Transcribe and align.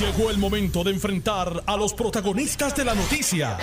Llegó 0.00 0.30
el 0.30 0.36
momento 0.36 0.84
de 0.84 0.90
enfrentar 0.90 1.62
a 1.66 1.74
los 1.74 1.94
protagonistas 1.94 2.76
de 2.76 2.84
la 2.84 2.94
noticia. 2.94 3.56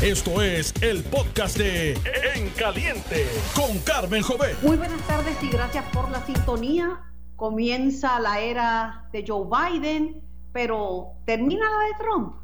Esto 0.00 0.40
es 0.40 0.72
el 0.80 1.04
podcast 1.04 1.58
de 1.58 1.92
En 2.34 2.48
Caliente 2.56 3.26
con 3.54 3.78
Carmen 3.80 4.22
Jovet. 4.22 4.62
Muy 4.62 4.78
buenas 4.78 5.06
tardes 5.06 5.36
y 5.42 5.50
gracias 5.50 5.84
por 5.92 6.10
la 6.10 6.24
sintonía. 6.24 7.02
Comienza 7.36 8.18
la 8.18 8.40
era 8.40 9.10
de 9.12 9.26
Joe 9.28 9.46
Biden, 9.46 10.22
pero 10.54 11.18
¿termina 11.26 11.66
la 11.70 11.86
de 11.88 12.02
Trump? 12.02 12.36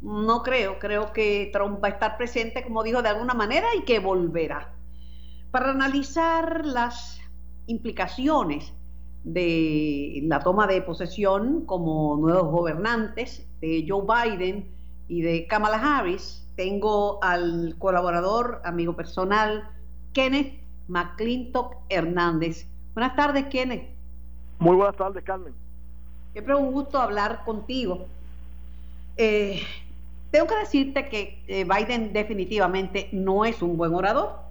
No 0.00 0.44
creo, 0.44 0.78
creo 0.78 1.12
que 1.12 1.50
Trump 1.52 1.82
va 1.82 1.88
a 1.88 1.90
estar 1.90 2.16
presente, 2.16 2.62
como 2.62 2.84
dijo, 2.84 3.02
de 3.02 3.08
alguna 3.08 3.34
manera 3.34 3.66
y 3.76 3.82
que 3.82 3.98
volverá. 3.98 4.72
Para 5.50 5.72
analizar 5.72 6.64
las 6.64 7.20
implicaciones 7.66 8.72
de 9.24 10.20
la 10.24 10.40
toma 10.40 10.66
de 10.66 10.82
posesión 10.82 11.64
como 11.64 12.16
nuevos 12.16 12.50
gobernantes 12.50 13.46
de 13.60 13.84
Joe 13.88 14.04
Biden 14.06 14.68
y 15.08 15.22
de 15.22 15.46
Kamala 15.46 15.78
Harris, 15.78 16.46
tengo 16.56 17.18
al 17.22 17.74
colaborador, 17.78 18.60
amigo 18.64 18.94
personal, 18.94 19.68
Kenneth 20.12 20.60
McClintock 20.88 21.76
Hernández. 21.88 22.66
Buenas 22.94 23.16
tardes, 23.16 23.46
Kenneth. 23.46 23.88
Muy 24.58 24.76
buenas 24.76 24.96
tardes, 24.96 25.24
Carmen. 25.24 25.52
Siempre 26.32 26.54
un 26.54 26.72
gusto 26.72 27.00
hablar 27.00 27.44
contigo. 27.44 28.06
Eh, 29.16 29.62
tengo 30.30 30.46
que 30.46 30.56
decirte 30.56 31.08
que 31.08 31.42
eh, 31.48 31.64
Biden 31.64 32.12
definitivamente 32.12 33.08
no 33.12 33.44
es 33.44 33.62
un 33.62 33.76
buen 33.76 33.94
orador 33.94 34.43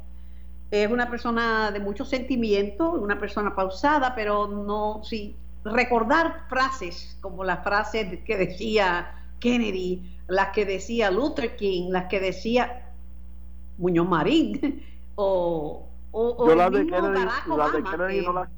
es 0.74 0.90
una 0.90 1.08
persona 1.08 1.70
de 1.70 1.80
mucho 1.80 2.04
sentimiento, 2.04 2.90
una 2.90 3.20
persona 3.20 3.54
pausada, 3.54 4.16
pero 4.16 4.48
no, 4.48 5.02
sí, 5.04 5.36
recordar 5.64 6.46
frases 6.50 7.16
como 7.22 7.44
las 7.44 7.64
frases 7.64 8.22
que 8.26 8.36
decía 8.36 9.24
Kennedy, 9.40 10.18
las 10.26 10.50
que 10.50 10.66
decía 10.66 11.12
Luther 11.12 11.56
King, 11.58 11.92
las 11.92 12.06
que 12.06 12.20
decía 12.20 12.90
Muñoz 13.78 14.10
Marín, 14.10 14.84
o, 15.16 15.88
o, 16.12 16.50
el 16.50 16.72
mismo 16.72 17.02
Barack 17.04 17.48
Obama, 17.52 18.50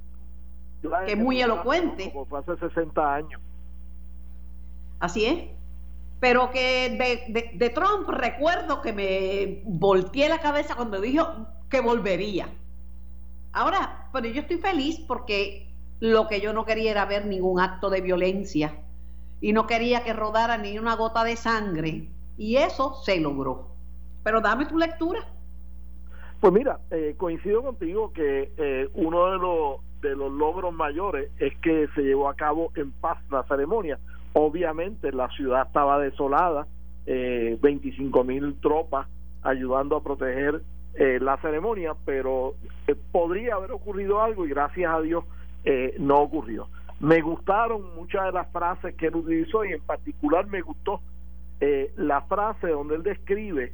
que, 1.06 1.12
es 1.12 1.18
muy 1.18 1.42
elocuente. 1.42 2.14
Como 2.14 2.38
hace 2.38 2.56
60 2.56 3.14
años. 3.14 3.42
Así 5.02 5.26
es. 5.26 5.50
Pero 6.22 6.50
que 6.50 7.26
de, 7.28 7.52
de 7.56 7.70
Trump 7.72 8.08
recuerdo 8.08 8.82
que 8.82 8.94
me 8.94 9.64
volteé 9.66 10.30
la 10.30 10.40
cabeza 10.40 10.76
cuando 10.76 11.02
dijo 11.02 11.28
volvería. 11.82 12.50
Ahora, 13.54 14.10
pero 14.12 14.28
yo 14.28 14.42
estoy 14.42 14.58
feliz 14.58 15.00
porque 15.08 15.74
lo 16.00 16.28
que 16.28 16.42
yo 16.42 16.54
no 16.54 16.66
quería 16.66 16.92
era 16.92 17.06
ver 17.06 17.26
ningún 17.26 17.60
acto 17.60 17.90
de 17.90 18.02
violencia 18.02 18.74
y 19.42 19.54
no 19.54 19.68
quería 19.68 20.04
que 20.04 20.14
rodara 20.14 20.58
ni 20.58 20.78
una 20.78 20.96
gota 20.96 21.24
de 21.24 21.36
sangre 21.36 22.10
y 22.38 22.58
eso 22.58 22.96
se 23.04 23.20
logró. 23.20 23.68
Pero 24.24 24.42
dame 24.42 24.66
tu 24.66 24.78
lectura. 24.78 25.22
Pues 26.40 26.52
mira, 26.54 26.80
eh, 26.92 27.16
coincido 27.18 27.64
contigo 27.64 28.12
que 28.12 28.52
eh, 28.58 28.90
uno 28.94 29.32
de 29.32 29.38
los, 29.38 30.02
de 30.02 30.16
los 30.16 30.32
logros 30.32 30.74
mayores 30.74 31.32
es 31.40 31.56
que 31.58 31.88
se 31.96 32.02
llevó 32.02 32.30
a 32.30 32.36
cabo 32.36 32.72
en 32.76 32.92
paz 32.92 33.18
la 33.32 33.44
ceremonia. 33.44 34.00
Obviamente 34.34 35.12
la 35.12 35.30
ciudad 35.30 35.68
estaba 35.68 36.00
desolada, 36.00 36.68
eh, 37.06 37.58
25 37.62 38.24
mil 38.24 38.60
tropas 38.60 39.08
ayudando 39.44 39.96
a 39.96 40.04
proteger 40.04 40.62
eh, 40.98 41.20
la 41.20 41.36
ceremonia, 41.42 41.94
pero 42.06 42.56
eh, 42.88 42.96
podría 43.12 43.56
haber 43.56 43.74
ocurrido 43.74 44.22
algo 44.22 44.46
y 44.46 44.50
gracias 44.50 44.94
a 44.94 45.02
Dios 45.02 45.26
eh, 45.66 45.94
no 46.00 46.22
ocurrió. 46.22 46.70
Me 47.02 47.20
gustaron 47.20 47.96
muchas 47.96 48.26
de 48.26 48.32
las 48.32 48.50
frases 48.54 48.96
que 48.96 49.08
él 49.08 49.16
utilizó 49.18 49.66
y 49.66 49.74
en 49.74 49.82
particular 49.82 50.48
me 50.48 50.62
gustó 50.62 51.02
la 51.98 52.22
frase 52.22 52.68
donde 52.68 52.96
él 52.96 53.04
describe 53.04 53.74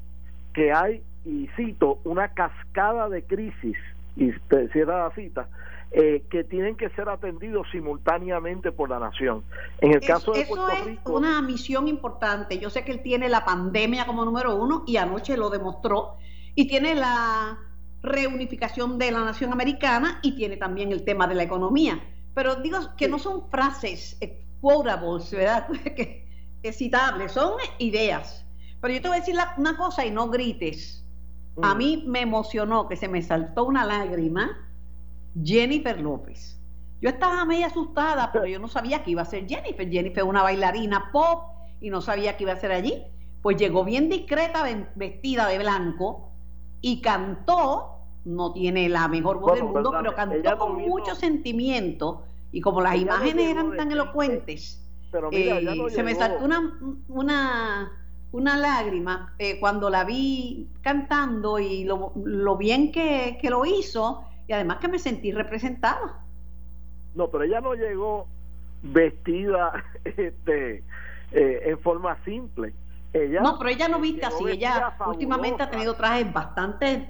que 0.54 0.72
hay, 0.72 1.04
y 1.26 1.48
cito, 1.58 2.00
una 2.06 2.30
cascada 2.30 3.10
de 3.10 3.24
crisis, 3.24 3.76
y 4.16 4.32
cierra 4.72 5.08
la 5.08 5.16
cita, 5.16 5.50
que 5.92 6.46
tienen 6.50 6.78
que 6.78 6.90
ser 6.92 7.10
atendidos 7.10 7.68
simultáneamente 7.72 8.72
por 8.72 8.90
la 8.90 9.00
nación. 9.00 9.44
En 9.82 9.94
el 9.94 10.00
caso 10.00 10.32
de 10.32 10.46
Puerto 10.46 10.70
eso 10.70 10.90
es 10.90 11.00
una 11.06 11.42
misión 11.42 11.90
importante. 11.90 12.60
Yo 12.60 12.70
sé 12.70 12.86
que 12.86 12.94
él 12.94 13.02
tiene 13.02 13.28
la 13.28 13.44
pandemia 13.44 14.06
como 14.06 14.24
número 14.24 14.56
uno 14.56 14.84
y 14.88 14.96
anoche 14.98 15.36
lo 15.36 15.50
demostró 15.50 16.16
y 16.56 16.68
tiene 16.68 16.96
la 16.96 17.58
reunificación 18.02 18.98
de 18.98 19.12
la 19.12 19.24
nación 19.24 19.54
americana 19.54 20.20
y 20.24 20.36
tiene 20.36 20.58
también 20.58 20.92
el 20.92 21.04
tema 21.04 21.28
de 21.28 21.36
la 21.36 21.44
economía. 21.44 22.02
Pero 22.34 22.56
digo 22.56 22.78
que 22.98 23.08
no 23.08 23.20
son 23.20 23.50
frases 23.50 24.18
quotables, 24.62 25.32
¿verdad? 25.32 25.68
que, 25.96 26.74
citables, 26.74 27.32
son 27.34 27.54
ideas. 27.80 28.46
Pero 28.80 28.94
yo 28.94 29.02
te 29.02 29.08
voy 29.08 29.18
a 29.18 29.20
decir 29.20 29.36
una 29.58 29.78
cosa 29.78 30.06
y 30.06 30.12
no 30.12 30.30
grites. 30.30 31.06
A 31.62 31.74
mm. 31.74 31.78
mí 31.78 32.04
me 32.08 32.22
emocionó 32.22 32.88
que 32.88 32.96
se 32.96 33.08
me 33.08 33.22
saltó 33.22 33.66
una 33.66 33.86
lágrima 33.86 34.58
Jennifer 35.44 36.00
López. 36.00 36.60
Yo 37.02 37.10
estaba 37.10 37.44
medio 37.46 37.66
asustada, 37.66 38.32
pero 38.32 38.46
yo 38.46 38.60
no 38.60 38.68
sabía 38.68 39.04
que 39.04 39.12
iba 39.12 39.24
a 39.24 39.26
ser 39.26 39.48
Jennifer. 39.48 39.90
Jennifer 39.90 40.24
es 40.24 40.30
una 40.30 40.44
bailarina 40.44 41.12
pop 41.12 41.46
y 41.80 41.90
no 41.90 42.00
sabía 42.02 42.38
que 42.38 42.44
iba 42.44 42.54
a 42.54 42.60
ser 42.60 42.72
allí. 42.72 43.04
Pues 43.42 43.58
llegó 43.58 43.84
bien 43.84 44.08
discreta, 44.08 44.64
vestida 44.96 45.48
de 45.48 45.58
blanco, 45.58 46.31
y 46.82 47.02
cantó, 47.02 48.00
no 48.26 48.52
tiene 48.54 48.90
la 48.90 49.08
mejor 49.08 49.40
voz 49.40 49.56
del 49.56 49.64
mundo, 49.64 49.92
pero 49.96 50.16
cantó 50.16 50.58
con 50.58 50.76
mucho 50.82 51.16
sentimiento 51.16 52.24
y 52.52 52.62
como 52.62 52.82
las 52.82 52.96
imágenes 52.96 53.50
eran 53.50 53.76
tan 53.78 53.92
elocuentes, 53.92 54.84
eh, 55.32 55.90
se 55.90 56.04
me 56.04 56.16
saltó 56.16 56.44
una, 56.44 56.80
una, 57.08 57.92
una 58.32 58.58
lágrima 58.58 59.34
eh, 59.40 59.60
cuando 59.60 59.90
la 59.90 60.04
vi 60.04 60.70
cantando 60.82 61.60
y 61.60 61.84
lo, 61.84 62.14
lo 62.24 62.58
bien 62.58 62.92
que, 62.92 63.38
que, 63.42 63.50
lo 63.50 63.66
hizo 63.66 64.24
y 64.48 64.54
además 64.54 64.78
que 64.78 64.88
me 64.88 65.00
sentí 65.00 65.32
representada. 65.32 66.20
No, 67.14 67.30
pero 67.30 67.44
ella 67.44 67.62
no 67.62 67.74
llegó 67.74 68.28
vestida 68.82 69.84
este, 70.04 70.84
eh, 71.32 71.62
en 71.66 71.80
forma 71.80 72.18
simple 72.24 72.74
no, 73.14 73.58
pero 73.58 73.70
ella 73.70 73.88
no 73.88 74.00
viste 74.00 74.26
así. 74.26 74.44
Ella 74.48 74.96
últimamente 75.06 75.64
ha 75.64 75.70
tenido 75.70 75.96
trajes 75.96 76.32
bastante 76.32 77.10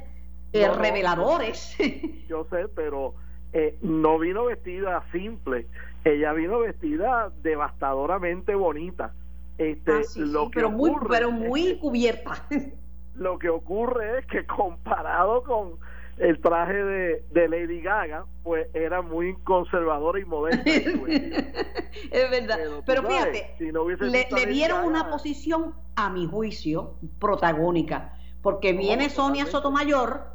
eh, 0.54 0.68
reveladores. 0.70 1.76
yo 2.28 2.46
sé, 2.50 2.68
pero 2.76 3.16
eh, 3.54 3.78
no 3.82 4.20
vino 4.20 4.46
vestida 4.46 5.04
simple. 5.12 5.68
Ella 6.04 6.34
vino 6.34 6.60
vestida 6.60 7.32
devastadoramente 7.42 8.56
bonita. 8.56 9.14
Este, 9.58 9.92
ah, 9.92 10.02
lo 10.16 10.50
que 10.50 10.56
pero 10.56 10.72
muy, 10.72 10.92
pero 11.08 11.32
muy 11.32 11.78
cubierta. 11.78 12.46
Lo 13.14 13.38
que 13.38 13.50
ocurre 13.50 14.20
es 14.20 14.26
que 14.28 14.46
comparado 14.48 15.44
con 15.44 15.78
el 16.22 16.40
traje 16.40 16.74
de, 16.74 17.26
de, 17.32 17.50
Lady 17.50 17.82
Gaga, 17.82 18.26
pues 18.44 18.68
era 18.76 19.02
muy 19.02 19.36
conservador 19.44 20.20
y 20.20 20.26
moderno. 20.26 20.64
es 21.08 22.30
verdad. 22.30 22.60
Pero, 22.86 23.04
fíjate, 23.08 23.56
le, 23.60 24.46
dieron 24.46 24.86
una 24.86 25.10
posición, 25.10 25.74
a 25.96 26.10
mi 26.10 26.28
juicio, 26.28 26.96
protagónica, 27.20 28.18
porque 28.44 28.74
viene 28.74 29.10
Sonia 29.10 29.48
Sotomayor 29.48 30.28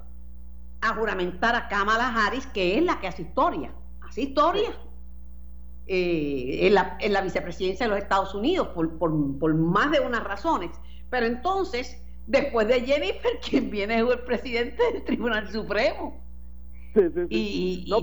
a 0.81 0.95
juramentar 0.95 1.55
a 1.55 1.69
Kamala 1.69 2.15
Harris, 2.15 2.47
que 2.49 2.79
es 2.79 2.85
la 2.85 3.01
que 3.01 3.07
hace 3.07 3.23
historia. 3.23 3.73
Hace 4.03 4.23
historia. 4.23 4.71
Eh, 5.87 6.67
en, 6.67 6.75
la, 6.75 6.99
en, 7.01 7.13
la, 7.13 7.21
vicepresidencia 7.21 7.87
de 7.87 7.91
los 7.91 8.01
Estados 8.01 8.35
Unidos, 8.35 8.69
por, 8.69 8.99
por, 8.99 9.39
por 9.39 9.55
más 9.55 9.93
de 9.93 10.01
unas 10.01 10.25
razones. 10.25 10.73
Pero 11.11 11.27
entonces 11.27 12.03
después 12.27 12.69
de 12.69 12.81
Jennifer, 12.81 13.39
quien 13.49 13.71
viene 13.71 13.97
es 13.97 14.03
el 14.03 14.21
presidente 14.21 14.83
del 14.93 15.05
Tribunal 15.05 15.49
Supremo. 15.51 16.23
Sí, 16.95 17.03
sí, 17.15 17.21
sí. 17.29 17.85
Y, 17.87 17.91
no, 17.91 17.99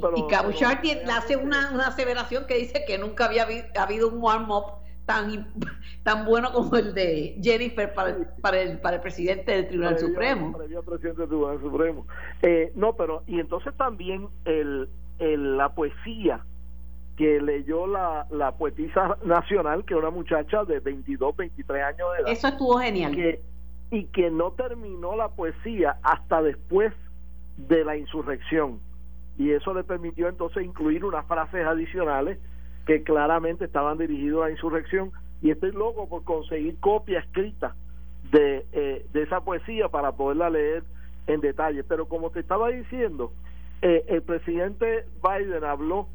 hace 1.11 1.35
una, 1.35 1.71
una, 1.73 1.87
aseveración 1.87 2.45
que 2.45 2.59
dice 2.59 2.83
que 2.85 2.99
nunca 2.99 3.25
había 3.25 3.47
habido 3.75 4.07
un 4.09 4.21
warm-up 4.21 4.83
tan, 5.05 5.51
tan 6.03 6.25
bueno 6.25 6.51
como 6.53 6.75
el 6.75 6.93
de 6.93 7.39
Jennifer 7.41 7.91
para 7.93 8.09
el, 8.11 8.27
para 8.41 8.61
el, 8.61 8.79
para 8.79 8.97
el 8.97 9.01
presidente 9.01 9.51
del 9.51 9.67
Tribunal 9.67 9.97
Supremo. 9.97 10.51
Para 10.51 10.81
presidente 10.81 11.21
del 11.21 11.29
Tribunal 11.29 11.59
Supremo. 11.59 12.05
Eh, 12.43 12.71
no, 12.75 12.95
pero, 12.95 13.23
y 13.25 13.39
entonces 13.39 13.73
también 13.77 14.27
el, 14.45 14.89
el, 15.17 15.57
la 15.57 15.73
poesía 15.73 16.45
que 17.17 17.41
leyó 17.41 17.85
la, 17.85 18.25
la 18.31 18.53
poetisa 18.53 19.17
nacional, 19.23 19.85
que 19.85 19.93
es 19.93 19.99
una 19.99 20.09
muchacha 20.09 20.63
de 20.65 20.79
22, 20.79 21.35
23 21.35 21.83
años 21.83 21.97
de 21.97 22.21
edad. 22.21 22.31
Eso 22.31 22.47
estuvo 22.47 22.77
genial. 22.79 23.15
Que, 23.15 23.41
y 23.93 24.05
que 24.05 24.31
no 24.31 24.53
terminó 24.53 25.15
la 25.15 25.29
poesía 25.29 25.97
hasta 26.01 26.41
después 26.41 26.91
de 27.57 27.85
la 27.85 27.95
insurrección. 27.95 28.79
Y 29.37 29.51
eso 29.51 29.71
le 29.75 29.83
permitió 29.83 30.27
entonces 30.27 30.63
incluir 30.63 31.05
unas 31.05 31.27
frases 31.27 31.63
adicionales 31.63 32.39
que 32.87 33.03
claramente 33.03 33.65
estaban 33.65 33.99
dirigidas 33.99 34.41
a 34.41 34.45
la 34.45 34.51
insurrección. 34.51 35.11
Y 35.43 35.51
estoy 35.51 35.73
loco 35.73 36.09
por 36.09 36.23
conseguir 36.23 36.79
copia 36.79 37.19
escrita 37.19 37.75
de, 38.31 38.65
eh, 38.71 39.05
de 39.13 39.21
esa 39.21 39.41
poesía 39.41 39.89
para 39.89 40.13
poderla 40.13 40.49
leer 40.49 40.83
en 41.27 41.41
detalle. 41.41 41.83
Pero 41.83 42.07
como 42.07 42.31
te 42.31 42.39
estaba 42.39 42.69
diciendo, 42.69 43.31
eh, 43.83 44.05
el 44.07 44.23
presidente 44.23 45.05
Biden 45.21 45.63
habló 45.63 46.07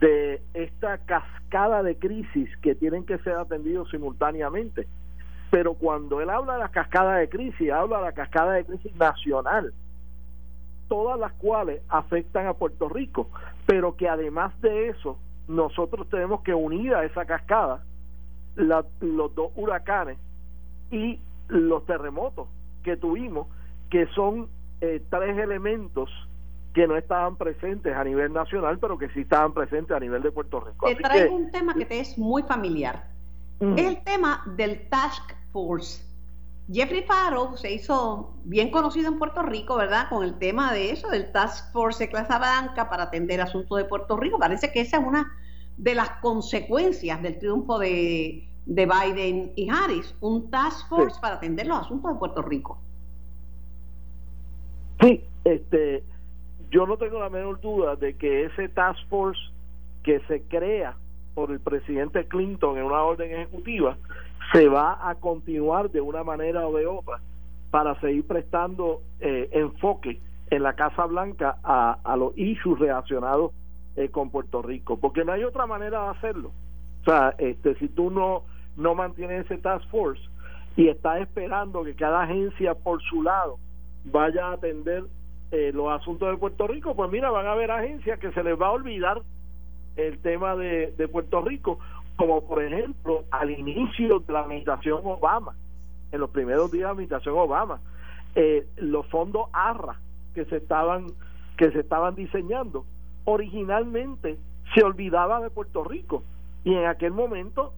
de 0.00 0.40
esta 0.54 0.96
cascada 1.04 1.82
de 1.82 1.98
crisis 1.98 2.48
que 2.62 2.74
tienen 2.74 3.04
que 3.04 3.18
ser 3.18 3.34
atendidos 3.34 3.90
simultáneamente. 3.90 4.88
Pero 5.50 5.74
cuando 5.74 6.20
él 6.20 6.30
habla 6.30 6.54
de 6.54 6.58
la 6.60 6.68
cascada 6.68 7.16
de 7.16 7.28
crisis, 7.28 7.70
habla 7.70 7.98
de 7.98 8.04
la 8.04 8.12
cascada 8.12 8.52
de 8.52 8.64
crisis 8.64 8.94
nacional, 8.96 9.72
todas 10.88 11.18
las 11.18 11.32
cuales 11.34 11.82
afectan 11.88 12.46
a 12.46 12.54
Puerto 12.54 12.88
Rico, 12.88 13.30
pero 13.66 13.96
que 13.96 14.08
además 14.08 14.58
de 14.60 14.88
eso, 14.88 15.18
nosotros 15.46 16.08
tenemos 16.10 16.42
que 16.42 16.54
unir 16.54 16.94
a 16.94 17.04
esa 17.04 17.24
cascada 17.24 17.82
los 18.56 19.34
dos 19.34 19.52
huracanes 19.54 20.18
y 20.90 21.20
los 21.48 21.86
terremotos 21.86 22.48
que 22.82 22.96
tuvimos, 22.96 23.46
que 23.90 24.06
son 24.08 24.48
eh, 24.80 25.02
tres 25.10 25.38
elementos 25.38 26.10
que 26.74 26.86
no 26.86 26.96
estaban 26.96 27.36
presentes 27.36 27.94
a 27.94 28.04
nivel 28.04 28.32
nacional, 28.32 28.78
pero 28.78 28.98
que 28.98 29.08
sí 29.10 29.20
estaban 29.20 29.52
presentes 29.52 29.96
a 29.96 30.00
nivel 30.00 30.22
de 30.22 30.30
Puerto 30.30 30.60
Rico. 30.60 30.86
Te 30.86 30.96
traigo 30.96 31.34
un 31.34 31.50
tema 31.50 31.74
que 31.74 31.86
te 31.86 32.00
es 32.00 32.18
muy 32.18 32.42
familiar. 32.42 33.17
Es 33.60 33.84
el 33.84 34.02
tema 34.04 34.44
del 34.56 34.88
Task 34.88 35.32
Force. 35.52 36.04
Jeffrey 36.70 37.02
Farrow 37.02 37.56
se 37.56 37.72
hizo 37.72 38.34
bien 38.44 38.70
conocido 38.70 39.08
en 39.08 39.18
Puerto 39.18 39.42
Rico, 39.42 39.76
¿verdad? 39.76 40.08
Con 40.10 40.22
el 40.22 40.38
tema 40.38 40.72
de 40.72 40.90
eso, 40.90 41.08
del 41.08 41.32
Task 41.32 41.72
Force 41.72 42.04
de 42.04 42.10
clase 42.10 42.36
blanca 42.36 42.88
para 42.88 43.04
atender 43.04 43.40
asuntos 43.40 43.78
de 43.78 43.84
Puerto 43.84 44.16
Rico. 44.16 44.38
Parece 44.38 44.70
que 44.70 44.82
esa 44.82 44.98
es 44.98 45.06
una 45.06 45.32
de 45.76 45.94
las 45.94 46.10
consecuencias 46.20 47.22
del 47.22 47.38
triunfo 47.38 47.78
de, 47.78 48.44
Biden 48.66 49.52
y 49.56 49.68
Harris, 49.70 50.14
un 50.20 50.50
Task 50.50 50.88
Force 50.88 51.18
para 51.20 51.36
atender 51.36 51.66
los 51.66 51.78
asuntos 51.78 52.12
de 52.12 52.18
Puerto 52.18 52.42
Rico. 52.42 52.78
Sí, 55.00 55.24
este, 55.44 56.04
yo 56.70 56.86
no 56.86 56.96
tengo 56.96 57.18
la 57.18 57.30
menor 57.30 57.60
duda 57.60 57.96
de 57.96 58.16
que 58.16 58.44
ese 58.44 58.68
task 58.68 58.98
force 59.08 59.40
que 60.02 60.20
se 60.28 60.42
crea 60.42 60.96
por 61.38 61.52
el 61.52 61.60
presidente 61.60 62.26
Clinton 62.26 62.78
en 62.78 62.82
una 62.82 63.00
orden 63.00 63.30
ejecutiva 63.30 63.96
se 64.52 64.66
va 64.66 65.08
a 65.08 65.14
continuar 65.14 65.88
de 65.88 66.00
una 66.00 66.24
manera 66.24 66.66
o 66.66 66.76
de 66.76 66.84
otra 66.84 67.20
para 67.70 67.94
seguir 68.00 68.26
prestando 68.26 69.02
eh, 69.20 69.48
enfoque 69.52 70.20
en 70.50 70.64
la 70.64 70.72
Casa 70.72 71.04
Blanca 71.04 71.58
a, 71.62 72.16
los 72.16 72.36
issues 72.36 72.80
relacionados 72.80 73.52
eh, 73.94 74.08
con 74.08 74.30
Puerto 74.30 74.62
Rico, 74.62 74.98
porque 74.98 75.24
no 75.24 75.30
hay 75.30 75.44
otra 75.44 75.66
manera 75.66 76.02
de 76.02 76.08
hacerlo. 76.08 76.50
O 77.02 77.04
sea, 77.04 77.36
este, 77.38 77.76
si 77.76 77.86
tú 77.86 78.10
no, 78.10 78.42
no 78.76 78.96
mantienes 78.96 79.44
ese 79.44 79.58
task 79.58 79.88
force 79.92 80.20
y 80.74 80.88
estás 80.88 81.20
esperando 81.20 81.84
que 81.84 81.94
cada 81.94 82.22
agencia 82.22 82.74
por 82.74 83.00
su 83.02 83.22
lado 83.22 83.58
vaya 84.06 84.48
a 84.48 84.52
atender 84.54 85.04
eh, 85.52 85.70
los 85.72 85.88
asuntos 85.92 86.32
de 86.32 86.36
Puerto 86.36 86.66
Rico, 86.66 86.96
pues 86.96 87.12
mira, 87.12 87.30
van 87.30 87.46
a 87.46 87.52
haber 87.52 87.70
agencias 87.70 88.18
que 88.18 88.32
se 88.32 88.42
les 88.42 88.60
va 88.60 88.66
a 88.66 88.72
olvidar 88.72 89.22
el 89.98 90.18
tema 90.18 90.56
de, 90.56 91.08
Puerto 91.10 91.40
Rico, 91.42 91.78
como 92.16 92.46
por 92.46 92.62
ejemplo 92.62 93.24
al 93.30 93.50
inicio 93.50 94.20
de 94.20 94.32
la 94.32 94.40
administración 94.40 95.00
Obama, 95.04 95.54
en 96.12 96.20
los 96.20 96.30
primeros 96.30 96.70
días 96.70 96.80
de 96.80 96.84
la 96.84 96.90
administración 96.90 97.34
Obama, 97.36 97.80
eh, 98.34 98.66
los 98.76 99.06
fondos 99.06 99.48
ARRA 99.52 99.96
que 100.34 100.44
se 100.46 100.56
estaban 100.56 101.06
que 101.56 101.72
se 101.72 101.80
estaban 101.80 102.14
diseñando 102.14 102.84
originalmente 103.24 104.38
se 104.74 104.84
olvidaba 104.84 105.40
de 105.40 105.50
Puerto 105.50 105.82
Rico 105.82 106.22
y 106.62 106.74
en 106.74 106.86
aquel 106.86 107.12
momento 107.12 107.72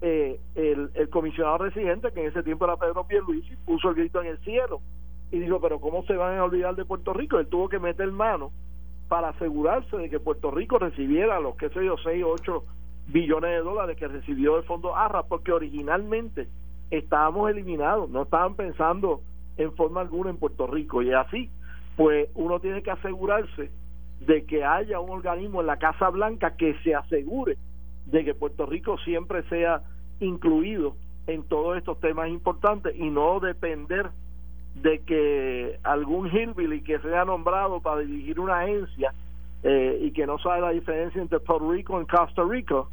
eh, 0.00 0.38
el, 0.54 0.90
el 0.94 1.08
comisionado 1.08 1.58
residente 1.58 2.12
que 2.12 2.20
en 2.20 2.28
ese 2.28 2.44
tiempo 2.44 2.66
era 2.66 2.76
Pedro 2.76 3.04
Pierluisi 3.04 3.56
puso 3.64 3.88
el 3.88 3.96
grito 3.96 4.20
en 4.20 4.28
el 4.28 4.38
cielo 4.38 4.80
y 5.32 5.40
dijo, 5.40 5.60
pero 5.60 5.80
¿cómo 5.80 6.04
se 6.04 6.14
van 6.14 6.38
a 6.38 6.44
olvidar 6.44 6.76
de 6.76 6.84
Puerto 6.84 7.12
Rico? 7.12 7.38
Él 7.38 7.48
tuvo 7.48 7.68
que 7.68 7.80
meter 7.80 8.10
mano 8.12 8.52
para 9.08 9.28
asegurarse 9.28 9.96
de 9.96 10.10
que 10.10 10.20
Puerto 10.20 10.50
Rico 10.50 10.78
recibiera 10.78 11.40
los, 11.40 11.56
qué 11.56 11.68
sé 11.70 11.84
yo, 11.84 11.96
6 12.02 12.24
o 12.24 12.30
8 12.30 12.64
billones 13.08 13.50
de 13.50 13.58
dólares 13.58 13.96
que 13.96 14.08
recibió 14.08 14.56
el 14.56 14.64
fondo 14.64 14.96
ARRA, 14.96 15.24
porque 15.24 15.52
originalmente 15.52 16.48
estábamos 16.90 17.50
eliminados, 17.50 18.10
no 18.10 18.22
estaban 18.22 18.54
pensando 18.54 19.20
en 19.56 19.72
forma 19.74 20.00
alguna 20.00 20.30
en 20.30 20.38
Puerto 20.38 20.66
Rico. 20.66 21.02
Y 21.02 21.12
así, 21.12 21.50
pues 21.96 22.28
uno 22.34 22.60
tiene 22.60 22.82
que 22.82 22.90
asegurarse 22.90 23.70
de 24.20 24.44
que 24.44 24.64
haya 24.64 24.98
un 25.00 25.10
organismo 25.10 25.60
en 25.60 25.66
la 25.66 25.78
Casa 25.78 26.08
Blanca 26.10 26.56
que 26.56 26.74
se 26.82 26.94
asegure 26.94 27.56
de 28.06 28.24
que 28.24 28.34
Puerto 28.34 28.66
Rico 28.66 28.98
siempre 28.98 29.42
sea 29.48 29.82
incluido 30.20 30.96
en 31.26 31.42
todos 31.42 31.76
estos 31.76 32.00
temas 32.00 32.28
importantes 32.28 32.94
y 32.96 33.10
no 33.10 33.40
depender 33.40 34.10
de 34.82 35.00
que 35.00 35.78
algún 35.82 36.28
hillbilly 36.28 36.82
que 36.82 36.98
sea 37.00 37.24
nombrado 37.24 37.80
para 37.80 38.02
dirigir 38.02 38.38
una 38.38 38.60
agencia 38.60 39.14
eh, 39.62 39.98
y 40.02 40.12
que 40.12 40.26
no 40.26 40.38
sabe 40.38 40.60
la 40.60 40.70
diferencia 40.70 41.20
entre 41.20 41.40
Puerto 41.40 41.70
Rico 41.70 42.00
y 42.00 42.06
Costa 42.06 42.42
Rica, 42.44 42.84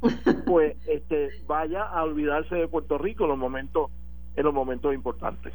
pues 0.46 0.76
este 0.86 1.30
vaya 1.46 1.82
a 1.82 2.04
olvidarse 2.04 2.54
de 2.54 2.68
Puerto 2.68 2.96
Rico 2.98 3.24
en 3.24 3.30
los 3.30 3.38
momentos 3.38 3.90
en 4.34 4.44
los 4.44 4.54
momentos 4.54 4.94
importantes. 4.94 5.52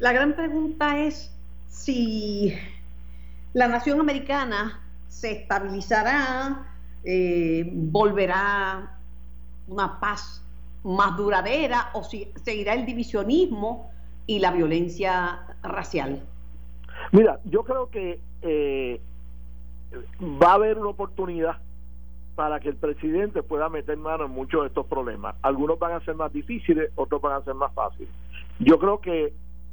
La 0.00 0.12
gran 0.12 0.34
pregunta 0.34 0.98
es 0.98 1.32
si 1.68 2.52
la 3.52 3.68
nación 3.68 4.00
americana 4.00 4.80
se 5.06 5.32
estabilizará, 5.32 6.66
eh, 7.04 7.68
volverá 7.72 8.98
una 9.68 10.00
paz 10.00 10.44
más 10.82 11.16
duradera 11.16 11.90
o 11.92 12.02
si 12.02 12.32
seguirá 12.42 12.74
el 12.74 12.86
divisionismo 12.86 13.90
y 14.30 14.38
la 14.38 14.52
violencia 14.52 15.40
racial? 15.60 16.22
Mira, 17.10 17.40
yo 17.46 17.64
creo 17.64 17.90
que 17.90 18.20
eh, 18.42 19.00
va 20.40 20.52
a 20.52 20.54
haber 20.54 20.78
una 20.78 20.90
oportunidad 20.90 21.56
para 22.36 22.60
que 22.60 22.68
el 22.68 22.76
presidente 22.76 23.42
pueda 23.42 23.68
meter 23.68 23.96
mano 23.96 24.26
en 24.26 24.30
muchos 24.30 24.60
de 24.60 24.68
estos 24.68 24.86
problemas. 24.86 25.34
Algunos 25.42 25.80
van 25.80 25.94
a 25.94 26.04
ser 26.04 26.14
más 26.14 26.32
difíciles, 26.32 26.92
otros 26.94 27.20
van 27.20 27.42
a 27.42 27.44
ser 27.44 27.54
más 27.54 27.74
fáciles. 27.74 28.08
Yo 28.60 28.78
creo 28.78 29.00
que 29.00 29.32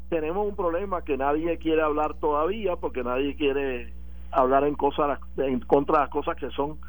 tenemos 0.10 0.48
un 0.48 0.56
problema 0.56 1.04
que 1.04 1.18
nadie 1.18 1.60
quiere 1.60 1.84
hablar 1.84 2.16
todavía 2.16 2.78
porque 2.78 3.04
nadie 3.04 3.36
quiere 3.36 3.94
hablar 4.32 4.64
en 4.64 4.74
cosas 4.74 5.20
en 5.38 5.60
contra 5.60 5.98
de 5.98 6.02
las 6.06 6.10
cosas 6.10 6.36
que 6.36 6.50
son 6.50 6.80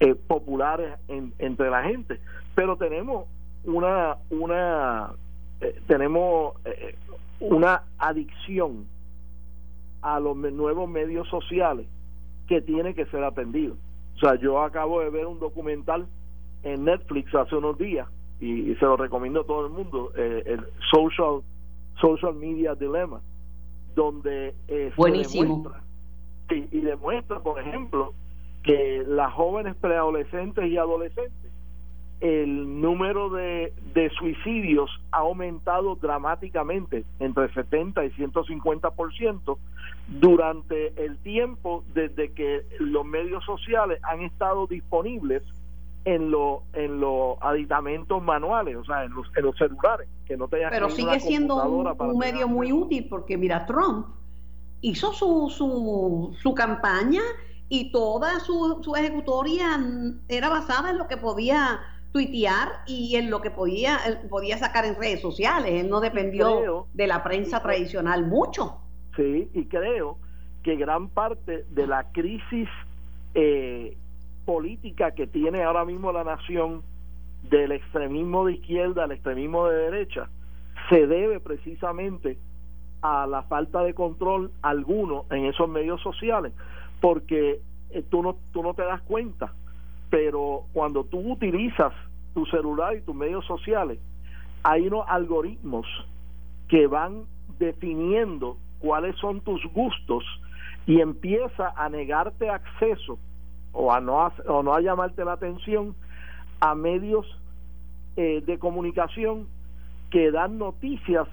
eh, 0.00 0.14
populares 0.14 0.98
entre 1.08 1.70
la 1.70 1.82
gente 1.82 2.20
pero 2.54 2.76
tenemos 2.76 3.26
una 3.64 4.16
una 4.30 5.10
eh, 5.60 5.80
tenemos 5.88 6.54
una 7.40 7.82
adicción 7.98 8.86
a 10.02 10.20
los 10.20 10.36
nuevos 10.36 10.88
medios 10.88 11.28
sociales 11.28 11.86
que 12.46 12.60
tiene 12.60 12.94
que 12.94 13.06
ser 13.06 13.24
atendido. 13.24 13.76
O 14.16 14.18
sea, 14.20 14.34
yo 14.36 14.60
acabo 14.62 15.00
de 15.00 15.10
ver 15.10 15.26
un 15.26 15.38
documental 15.38 16.06
en 16.62 16.84
Netflix 16.84 17.34
hace 17.34 17.56
unos 17.56 17.78
días 17.78 18.08
y, 18.40 18.74
se 18.74 18.84
lo 18.84 18.96
recomiendo 18.96 19.40
a 19.40 19.46
todo 19.46 19.66
el 19.66 19.72
mundo, 19.72 20.12
eh, 20.16 20.42
el 20.46 20.64
Social 20.90 21.42
Social 22.00 22.34
Media 22.34 22.74
Dilemma, 22.74 23.20
donde 23.94 24.54
eh, 24.68 24.92
demuestra 24.96 25.82
y 26.50 26.80
demuestra, 26.80 27.40
por 27.40 27.60
ejemplo, 27.60 28.14
que 28.62 29.04
las 29.06 29.32
jóvenes 29.34 29.74
preadolescentes 29.76 30.66
y 30.66 30.78
adolescentes 30.78 31.47
el 32.20 32.80
número 32.80 33.30
de, 33.30 33.72
de 33.94 34.10
suicidios 34.10 34.90
ha 35.12 35.18
aumentado 35.18 35.94
dramáticamente 35.96 37.04
entre 37.20 37.52
70 37.52 38.04
y 38.04 38.10
150% 38.10 39.58
durante 40.08 41.04
el 41.04 41.18
tiempo 41.18 41.84
desde 41.94 42.32
que 42.32 42.64
los 42.80 43.04
medios 43.04 43.44
sociales 43.44 44.00
han 44.02 44.22
estado 44.22 44.66
disponibles 44.66 45.42
en 46.04 46.30
los 46.30 46.60
en 46.72 47.00
los 47.00 47.36
aditamentos 47.40 48.22
manuales, 48.22 48.76
o 48.76 48.84
sea, 48.84 49.04
en 49.04 49.12
los, 49.12 49.26
en 49.36 49.44
los 49.44 49.56
celulares, 49.56 50.08
que 50.26 50.36
no 50.36 50.48
Pero 50.48 50.90
sigue 50.90 51.20
siendo 51.20 51.62
un, 51.68 52.18
medio 52.18 52.48
muy 52.48 52.72
útil 52.72 53.06
porque 53.08 53.36
mira, 53.36 53.66
Trump 53.66 54.06
hizo 54.80 55.12
su, 55.12 55.50
su, 55.50 56.34
su 56.40 56.54
campaña 56.54 57.20
y 57.68 57.92
toda 57.92 58.40
su, 58.40 58.80
su 58.82 58.96
ejecutoria 58.96 59.78
era 60.28 60.48
basada 60.48 60.90
en 60.90 60.98
lo 60.98 61.06
que 61.08 61.16
podía 61.16 61.80
tuitear 62.18 62.68
y 62.86 63.14
en 63.14 63.30
lo 63.30 63.40
que 63.40 63.50
podía, 63.50 63.98
podía 64.28 64.58
sacar 64.58 64.84
en 64.84 64.96
redes 64.96 65.20
sociales. 65.20 65.84
Él 65.84 65.88
no 65.88 66.00
dependió 66.00 66.86
de 66.92 67.06
la 67.06 67.22
prensa 67.22 67.62
tradicional 67.62 68.26
mucho. 68.26 68.80
Sí, 69.14 69.48
y 69.54 69.66
creo 69.66 70.18
que 70.64 70.74
gran 70.74 71.08
parte 71.10 71.64
de 71.70 71.86
la 71.86 72.10
crisis 72.10 72.68
eh, 73.34 73.96
política 74.44 75.12
que 75.12 75.28
tiene 75.28 75.62
ahora 75.62 75.84
mismo 75.84 76.10
la 76.10 76.24
nación 76.24 76.82
del 77.50 77.70
extremismo 77.70 78.46
de 78.46 78.54
izquierda 78.54 79.04
al 79.04 79.12
extremismo 79.12 79.68
de 79.68 79.76
derecha 79.76 80.28
se 80.90 81.06
debe 81.06 81.38
precisamente 81.38 82.36
a 83.00 83.28
la 83.28 83.42
falta 83.44 83.84
de 83.84 83.94
control 83.94 84.50
alguno 84.62 85.26
en 85.30 85.46
esos 85.46 85.68
medios 85.68 86.02
sociales 86.02 86.52
porque 87.00 87.60
eh, 87.90 88.02
tú 88.10 88.22
no 88.24 88.36
tú 88.52 88.64
no 88.64 88.74
te 88.74 88.82
das 88.82 89.00
cuenta 89.02 89.52
pero 90.10 90.64
cuando 90.72 91.04
tú 91.04 91.20
utilizas 91.32 91.92
tu 92.38 92.46
celular 92.46 92.96
y 92.96 93.00
tus 93.00 93.16
medios 93.16 93.44
sociales, 93.46 93.98
hay 94.62 94.86
unos 94.86 95.04
algoritmos 95.08 95.86
que 96.68 96.86
van 96.86 97.24
definiendo 97.58 98.56
cuáles 98.78 99.16
son 99.16 99.40
tus 99.40 99.60
gustos 99.72 100.24
y 100.86 101.00
empieza 101.00 101.72
a 101.74 101.88
negarte 101.88 102.48
acceso 102.48 103.18
o 103.72 103.92
a 103.92 104.00
no, 104.00 104.32
o 104.46 104.62
no 104.62 104.72
a 104.72 104.80
llamarte 104.80 105.24
la 105.24 105.32
atención 105.32 105.96
a 106.60 106.76
medios 106.76 107.26
eh, 108.16 108.40
de 108.46 108.56
comunicación 108.60 109.48
que 110.12 110.30
dan 110.30 110.58
noticias 110.58 111.26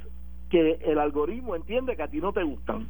que 0.49 0.79
el 0.85 0.97
algoritmo 0.97 1.55
entiende 1.55 1.95
que 1.95 2.01
a 2.01 2.07
ti 2.07 2.19
no 2.19 2.33
te 2.33 2.41
gustan. 2.41 2.89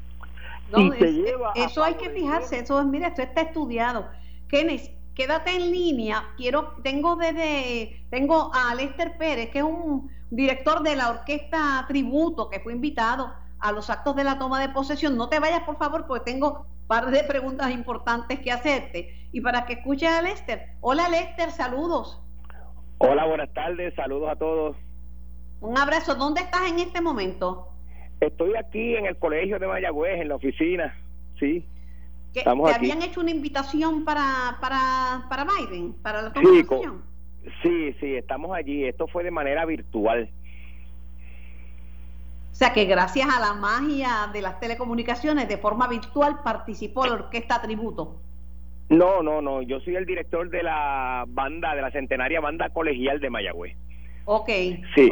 y 0.77 0.89
te 0.91 1.11
lleva 1.11 1.51
eso 1.53 1.83
hay 1.83 1.95
que 1.95 2.09
fijarse, 2.11 2.59
eso 2.59 2.79
es, 2.79 2.87
mira, 2.87 3.09
esto 3.09 3.23
está 3.23 3.41
estudiado. 3.41 4.07
Kenneth, 4.47 4.95
quédate 5.15 5.55
en 5.55 5.71
línea. 5.71 6.25
Quiero, 6.37 6.73
tengo 6.83 7.15
desde, 7.15 8.05
tengo 8.09 8.51
a 8.53 8.75
Lester 8.75 9.17
Pérez, 9.17 9.49
que 9.49 9.59
es 9.59 9.63
un 9.63 10.11
director 10.29 10.83
de 10.83 10.95
la 10.95 11.09
orquesta 11.09 11.85
Tributo, 11.87 12.49
que 12.49 12.59
fue 12.59 12.73
invitado 12.73 13.33
a 13.59 13.71
los 13.71 13.89
actos 13.89 14.15
de 14.15 14.23
la 14.23 14.37
toma 14.37 14.59
de 14.59 14.69
posesión. 14.69 15.17
No 15.17 15.29
te 15.29 15.39
vayas, 15.39 15.63
por 15.63 15.77
favor, 15.77 16.05
porque 16.05 16.31
tengo 16.31 16.65
un 16.81 16.87
par 16.87 17.09
de 17.09 17.23
preguntas 17.23 17.71
importantes 17.71 18.39
que 18.39 18.51
hacerte. 18.51 19.27
Y 19.31 19.41
para 19.41 19.65
que 19.65 19.73
escuches 19.73 20.09
a 20.09 20.21
Lester. 20.21 20.67
Hola, 20.81 21.09
Lester, 21.09 21.49
saludos. 21.51 22.21
Hola, 22.99 23.25
buenas 23.25 23.51
tardes, 23.53 23.93
saludos 23.95 24.29
a 24.29 24.35
todos. 24.35 24.77
Un 25.61 25.77
abrazo. 25.77 26.15
¿Dónde 26.15 26.41
estás 26.41 26.69
en 26.69 26.79
este 26.79 27.01
momento? 27.01 27.69
Estoy 28.19 28.55
aquí 28.55 28.95
en 28.95 29.05
el 29.05 29.17
colegio 29.17 29.59
de 29.59 29.67
Mayagüez, 29.67 30.21
en 30.21 30.29
la 30.29 30.35
oficina, 30.35 30.95
sí. 31.39 31.67
¿Te 32.43 32.73
habían 32.73 33.01
hecho 33.01 33.21
una 33.21 33.31
invitación 33.31 34.03
para, 34.03 34.57
para, 34.59 35.25
para 35.29 35.45
Biden, 35.45 35.93
para 36.01 36.21
la 36.21 36.33
toma 36.33 36.49
sí, 36.49 36.65
sí, 37.61 37.95
sí, 37.99 38.15
estamos 38.15 38.55
allí. 38.55 38.85
Esto 38.85 39.07
fue 39.07 39.23
de 39.23 39.31
manera 39.31 39.65
virtual. 39.65 40.29
O 42.51 42.55
sea 42.57 42.71
que 42.71 42.85
gracias 42.85 43.27
a 43.27 43.39
la 43.39 43.53
magia 43.53 44.29
de 44.31 44.41
las 44.41 44.59
telecomunicaciones, 44.59 45.47
de 45.47 45.57
forma 45.57 45.87
virtual 45.87 46.39
participó 46.43 47.05
la 47.05 47.13
orquesta 47.13 47.61
Tributo. 47.61 48.21
No, 48.89 49.23
no, 49.23 49.41
no. 49.41 49.61
Yo 49.61 49.79
soy 49.81 49.95
el 49.95 50.05
director 50.05 50.49
de 50.49 50.63
la 50.63 51.25
banda, 51.27 51.75
de 51.75 51.81
la 51.81 51.91
centenaria 51.91 52.39
banda 52.39 52.69
colegial 52.69 53.19
de 53.19 53.29
Mayagüez. 53.29 53.75
Ok. 54.25 54.49
Sí, 54.95 55.11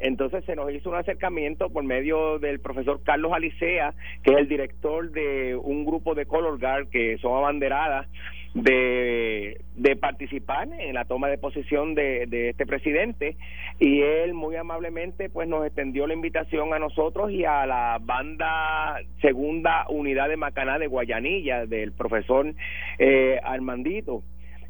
entonces 0.00 0.44
se 0.44 0.56
nos 0.56 0.72
hizo 0.72 0.90
un 0.90 0.96
acercamiento 0.96 1.70
por 1.70 1.84
medio 1.84 2.38
del 2.38 2.60
profesor 2.60 3.00
Carlos 3.04 3.32
Alicea, 3.32 3.94
que 4.22 4.32
es 4.32 4.38
el 4.38 4.48
director 4.48 5.10
de 5.10 5.56
un 5.56 5.84
grupo 5.84 6.14
de 6.14 6.26
Color 6.26 6.58
Guard 6.58 6.88
que 6.88 7.16
son 7.18 7.36
abanderadas 7.36 8.06
de, 8.54 9.60
de 9.76 9.96
participar 9.96 10.68
en 10.78 10.94
la 10.94 11.04
toma 11.04 11.28
de 11.28 11.38
posesión 11.38 11.94
de, 11.94 12.26
de 12.26 12.50
este 12.50 12.66
presidente 12.66 13.36
y 13.78 14.00
él 14.00 14.34
muy 14.34 14.56
amablemente 14.56 15.28
pues 15.28 15.48
nos 15.48 15.64
extendió 15.64 16.06
la 16.06 16.14
invitación 16.14 16.72
a 16.74 16.78
nosotros 16.78 17.30
y 17.30 17.44
a 17.44 17.66
la 17.66 17.98
banda 18.00 19.00
segunda 19.20 19.86
unidad 19.90 20.28
de 20.28 20.36
Macaná 20.36 20.78
de 20.78 20.86
Guayanilla 20.86 21.66
del 21.66 21.92
profesor 21.92 22.52
eh, 22.98 23.38
Armandito 23.44 24.22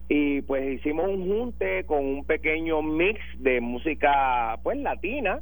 y 0.08 0.40
pues 0.42 0.80
hicimos 0.80 1.08
un 1.08 1.28
junte 1.28 1.84
con 1.84 2.04
un 2.04 2.24
pequeño 2.24 2.82
mix 2.82 3.20
de 3.38 3.60
música 3.60 4.58
pues 4.62 4.78
latina. 4.78 5.40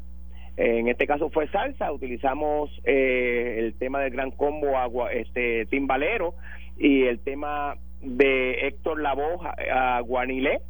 En 0.57 0.89
este 0.89 1.07
caso 1.07 1.31
fue 1.31 1.49
salsa. 1.49 1.93
Utilizamos 1.93 2.71
eh, 2.85 3.57
el 3.59 3.75
tema 3.75 4.01
del 4.01 4.13
gran 4.13 4.31
combo 4.33 4.77
agua 4.77 5.13
este 5.13 5.67
timbalero 5.67 6.35
y 6.79 7.03
el 7.03 7.21
tema 7.21 7.77
de 8.03 8.67
Héctor 8.67 9.01
Lavoe 9.01 9.39
a 9.73 10.01
Guanilé. 10.01 10.61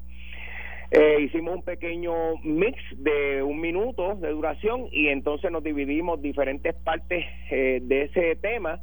Eh, 0.90 1.20
hicimos 1.22 1.56
un 1.56 1.62
pequeño 1.62 2.36
mix 2.44 2.78
de 2.96 3.42
un 3.42 3.60
minuto 3.60 4.14
de 4.16 4.30
duración 4.30 4.86
y 4.92 5.08
entonces 5.08 5.50
nos 5.50 5.64
dividimos 5.64 6.22
diferentes 6.22 6.74
partes 6.74 7.24
eh, 7.50 7.80
de 7.82 8.02
ese 8.02 8.36
tema 8.36 8.80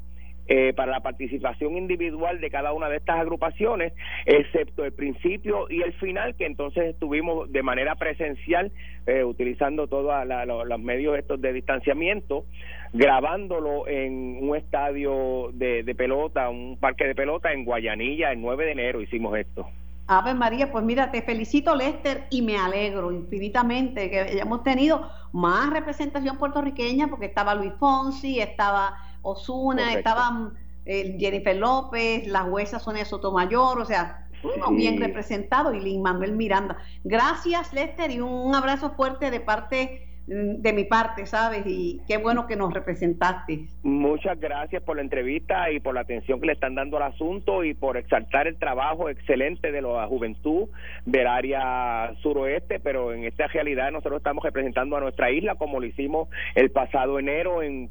eh, 0.48 0.74
para 0.74 0.92
la 0.92 1.00
participación 1.00 1.78
individual 1.78 2.42
de 2.42 2.50
cada 2.50 2.74
una 2.74 2.90
de 2.90 2.98
estas 2.98 3.20
agrupaciones, 3.20 3.94
excepto 4.26 4.84
el 4.84 4.92
principio 4.92 5.70
y 5.70 5.82
el 5.82 5.94
final, 5.94 6.36
que 6.36 6.46
entonces 6.46 6.86
estuvimos 6.86 7.52
de 7.52 7.64
manera 7.64 7.96
presencial 7.96 8.72
eh, 9.08 9.24
utilizando 9.24 9.88
todos 9.88 10.14
los 10.26 10.80
medios 10.80 11.18
estos 11.18 11.40
de 11.42 11.54
distanciamiento, 11.54 12.46
grabándolo 12.92 13.88
en 13.88 14.40
un 14.42 14.56
estadio 14.56 15.52
de, 15.54 15.84
de 15.84 15.96
pelota, 15.96 16.50
un 16.50 16.78
parque 16.78 17.08
de 17.08 17.16
pelota 17.16 17.54
en 17.54 17.66
Guayanilla 17.66 18.32
el 18.32 18.42
9 18.42 18.66
de 18.66 18.72
enero 18.72 19.02
hicimos 19.02 19.38
esto. 19.38 19.68
Ave 20.08 20.34
María, 20.34 20.70
pues 20.72 20.84
mira, 20.84 21.12
te 21.12 21.22
felicito 21.22 21.76
Lester 21.76 22.28
y 22.30 22.42
me 22.42 22.58
alegro 22.58 23.12
infinitamente 23.12 24.10
que 24.10 24.20
hayamos 24.20 24.62
tenido 24.64 25.10
más 25.32 25.70
representación 25.70 26.38
puertorriqueña 26.38 27.08
porque 27.08 27.28
estaba 27.28 27.56
Luis 27.56 27.72
Fonsi, 27.80 28.40
estaba 28.40 28.98
Osuna, 29.24 29.94
estaban 29.94 30.54
eh, 30.86 31.18
Jennifer 31.20 31.56
López, 31.56 32.28
las 32.28 32.48
huesas 32.48 32.84
Sonia 32.84 33.06
Sotomayor, 33.06 33.80
o 33.80 33.86
sea, 33.86 34.28
uno 34.44 34.72
bien 34.72 35.00
representado 35.00 35.74
y 35.74 35.80
Lin 35.80 36.02
Manuel 36.02 36.34
Miranda. 36.34 36.78
Gracias, 37.04 37.74
Lester, 37.74 38.12
y 38.12 38.20
un 38.20 38.54
abrazo 38.54 38.92
fuerte 38.92 39.32
de 39.32 39.40
parte 39.40 40.13
de 40.26 40.74
mi 40.74 40.86
parte, 40.86 41.26
¿sabes? 41.26 41.64
Y 41.66 42.00
qué 42.08 42.18
bueno 42.18 42.48
que 42.48 42.56
nos 42.56 42.74
representaste. 42.74 43.66
Muchas 43.84 44.40
gracias 44.40 44.82
por 44.82 44.96
la 44.96 45.02
entrevista 45.02 45.70
y 45.70 45.82
por 45.82 45.94
la 45.94 46.02
atención 46.02 46.40
que 46.40 46.48
le 46.48 46.54
están 46.54 46.76
dando 46.76 46.98
al 46.98 47.04
asunto 47.04 47.64
y 47.64 47.74
por 47.74 47.98
exaltar 47.98 48.48
el 48.48 48.58
trabajo 48.58 49.10
excelente 49.10 49.72
de 49.72 49.82
la 49.82 50.08
juventud 50.08 50.70
del 51.06 51.28
área 51.28 52.14
suroeste, 52.22 52.80
pero 52.80 53.14
en 53.14 53.26
esta 53.26 53.48
realidad 53.48 53.92
nosotros 53.92 54.20
estamos 54.20 54.44
representando 54.44 54.96
a 54.96 55.02
nuestra 55.02 55.30
isla 55.30 55.56
como 55.56 55.80
lo 55.80 55.86
hicimos 55.86 56.30
el 56.56 56.72
pasado 56.72 57.20
enero 57.20 57.62
en, 57.62 57.90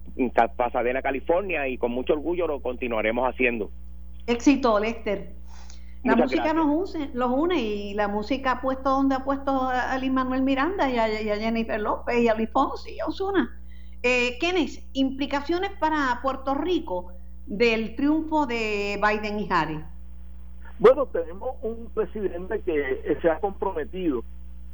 Pasadena, 0.57 1.03
California, 1.03 1.69
y 1.69 1.77
con 1.77 1.93
mucho 1.93 2.15
orgullo 2.15 2.47
lo 2.47 2.61
continuaremos 2.61 3.29
haciendo. 3.29 3.71
Éxito, 4.27 4.79
Lester. 4.79 5.42
La 6.05 6.17
música 6.17 6.53
nos 6.53 6.95
une, 6.95 7.11
los 7.15 7.31
une 7.31 7.61
y 7.61 7.95
la 7.95 8.09
música 8.09 8.53
ha 8.53 8.61
puesto 8.61 8.91
donde 8.91 9.15
ha 9.15 9.25
puesto 9.25 9.69
a 9.69 9.97
Lin 9.99 10.15
Manuel 10.15 10.43
Miranda 10.43 10.91
y 10.91 10.99
a, 10.99 11.37
Jennifer 11.37 11.81
López 11.81 12.19
y 12.19 12.29
a 12.29 12.35
Luis 12.35 12.51
Fonsi 12.51 12.95
y 12.95 13.01
a 13.01 13.07
Osuna. 13.07 13.57
Eh, 14.03 14.37
Kenneth, 14.41 14.83
implicaciones 14.95 15.71
para 15.79 16.19
Puerto 16.21 16.55
Rico 16.55 17.13
del 17.47 17.95
triunfo 17.95 18.47
de 18.47 19.01
Biden 19.01 19.39
y 19.39 19.49
Harris. 19.49 19.81
Bueno, 20.81 21.07
tenemos 21.07 21.51
un 21.63 21.89
presidente 21.95 22.61
que 22.63 23.17
se 23.23 23.31
ha 23.31 23.39
comprometido 23.39 24.25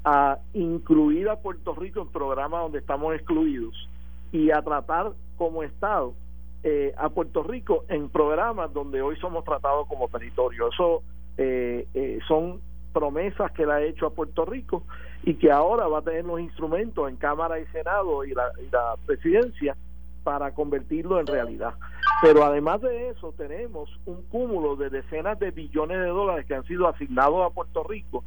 a 0.05 0.39
incluir 0.55 1.29
a 1.29 1.37
Puerto 1.37 1.75
Rico 1.75 2.01
en 2.01 2.09
programas 2.09 2.63
donde 2.63 2.79
estamos 2.79 3.15
excluidos 3.15 3.75
y 4.33 4.51
a 4.51 4.63
tratar 4.63 5.13
como 5.37 5.63
Estado 5.63 6.15
eh, 6.63 6.95
a 6.97 7.11
Puerto 7.11 7.43
Rico 7.43 7.85
en 7.89 8.09
programas 8.09 8.73
donde 8.73 9.03
hoy 9.03 9.17
somos 9.17 9.45
tratados 9.45 9.87
como 9.87 10.09
territorio. 10.09 10.69
Eso 10.69 11.03
eh, 11.39 11.87
eh, 11.95 12.19
son 12.27 12.61
promesas 12.93 13.53
que 13.53 13.65
le 13.65 13.73
ha 13.73 13.83
hecho 13.83 14.07
a 14.07 14.11
Puerto 14.11 14.45
Rico 14.45 14.83
y 15.23 15.35
que 15.35 15.53
ahora 15.53 15.87
va 15.87 16.01
a 16.01 16.03
tener 16.03 16.25
los 16.25 16.41
instrumentos 16.41 17.09
en 17.09 17.17
Cámara 17.17 17.61
y 17.61 17.67
Senado 17.67 18.25
y 18.25 18.35
la, 18.35 18.51
presidencia 19.07 19.77
para 20.25 20.53
convertirlo 20.53 21.21
en 21.21 21.29
realidad. 21.29 21.75
Pero 22.23 22.43
además 22.43 22.81
de 22.83 23.11
eso 23.11 23.33
tenemos 23.37 23.89
un 24.05 24.23
cúmulo 24.25 24.75
de 24.75 24.91
decenas 24.91 25.39
de 25.39 25.53
billones 25.53 25.99
de 25.99 26.09
dólares 26.09 26.45
que 26.47 26.57
han 26.57 26.65
sido 26.65 26.89
asignados 26.89 27.47
a 27.47 27.55
Puerto 27.55 27.85
Rico 27.85 28.25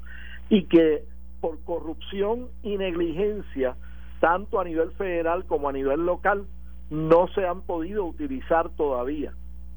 y 0.49 0.63
que 0.63 1.03
por 1.41 1.59
corrupción 1.63 2.47
y 2.63 2.77
negligencia, 2.77 3.75
tanto 4.21 4.59
a 4.59 4.63
nivel 4.63 4.91
federal 4.91 5.45
como 5.45 5.67
a 5.67 5.73
nivel 5.73 6.05
local, 6.05 6.45
no 6.89 7.27
se 7.35 7.45
han 7.45 7.61
podido 7.61 8.05
utilizar 8.05 8.69
todavía. 8.69 9.33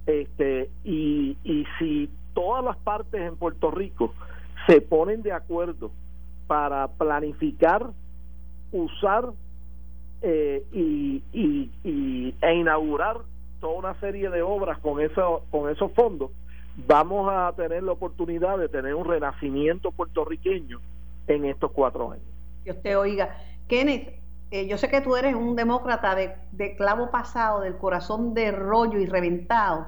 Este, 0.06 0.70
y, 0.84 1.36
y 1.42 1.64
si 1.78 2.10
todas 2.34 2.64
las 2.64 2.76
partes 2.76 3.20
en 3.20 3.36
Puerto 3.36 3.70
Rico 3.70 4.12
se 4.66 4.80
ponen 4.80 5.22
de 5.22 5.32
acuerdo 5.32 5.90
para 6.46 6.88
planificar, 6.88 7.86
usar 8.72 9.30
eh, 10.22 10.64
y, 10.72 11.22
y, 11.32 12.34
e 12.40 12.54
inaugurar 12.54 13.18
toda 13.60 13.74
una 13.74 14.00
serie 14.00 14.28
de 14.30 14.42
obras 14.42 14.78
con, 14.78 15.00
eso, 15.00 15.44
con 15.50 15.70
esos 15.70 15.92
fondos, 15.92 16.30
vamos 16.86 17.30
a 17.32 17.52
tener 17.56 17.82
la 17.82 17.92
oportunidad 17.92 18.58
de 18.58 18.68
tener 18.68 18.94
un 18.94 19.06
renacimiento 19.06 19.90
puertorriqueño 19.92 20.80
en 21.26 21.44
estos 21.46 21.70
cuatro 21.72 22.12
años. 22.12 22.24
Dios 22.64 22.82
te 22.82 22.96
oiga. 22.96 23.36
Kenneth, 23.68 24.14
eh, 24.50 24.66
yo 24.66 24.76
sé 24.76 24.90
que 24.90 25.00
tú 25.00 25.16
eres 25.16 25.34
un 25.34 25.56
demócrata 25.56 26.14
de, 26.14 26.34
de 26.52 26.76
clavo 26.76 27.10
pasado, 27.10 27.60
del 27.60 27.76
corazón 27.76 28.34
de 28.34 28.50
rollo 28.50 28.98
y 28.98 29.06
reventado 29.06 29.86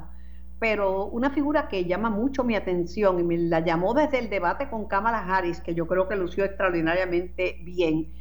pero 0.58 1.06
una 1.06 1.30
figura 1.30 1.68
que 1.68 1.84
llama 1.84 2.08
mucho 2.08 2.42
mi 2.42 2.56
atención 2.56 3.20
y 3.20 3.22
me 3.22 3.36
la 3.36 3.60
llamó 3.60 3.92
desde 3.92 4.18
el 4.18 4.30
debate 4.30 4.70
con 4.70 4.86
Kamala 4.86 5.18
Harris, 5.18 5.60
que 5.60 5.74
yo 5.74 5.86
creo 5.86 6.08
que 6.08 6.16
lució 6.16 6.44
extraordinariamente 6.44 7.58
bien, 7.62 8.12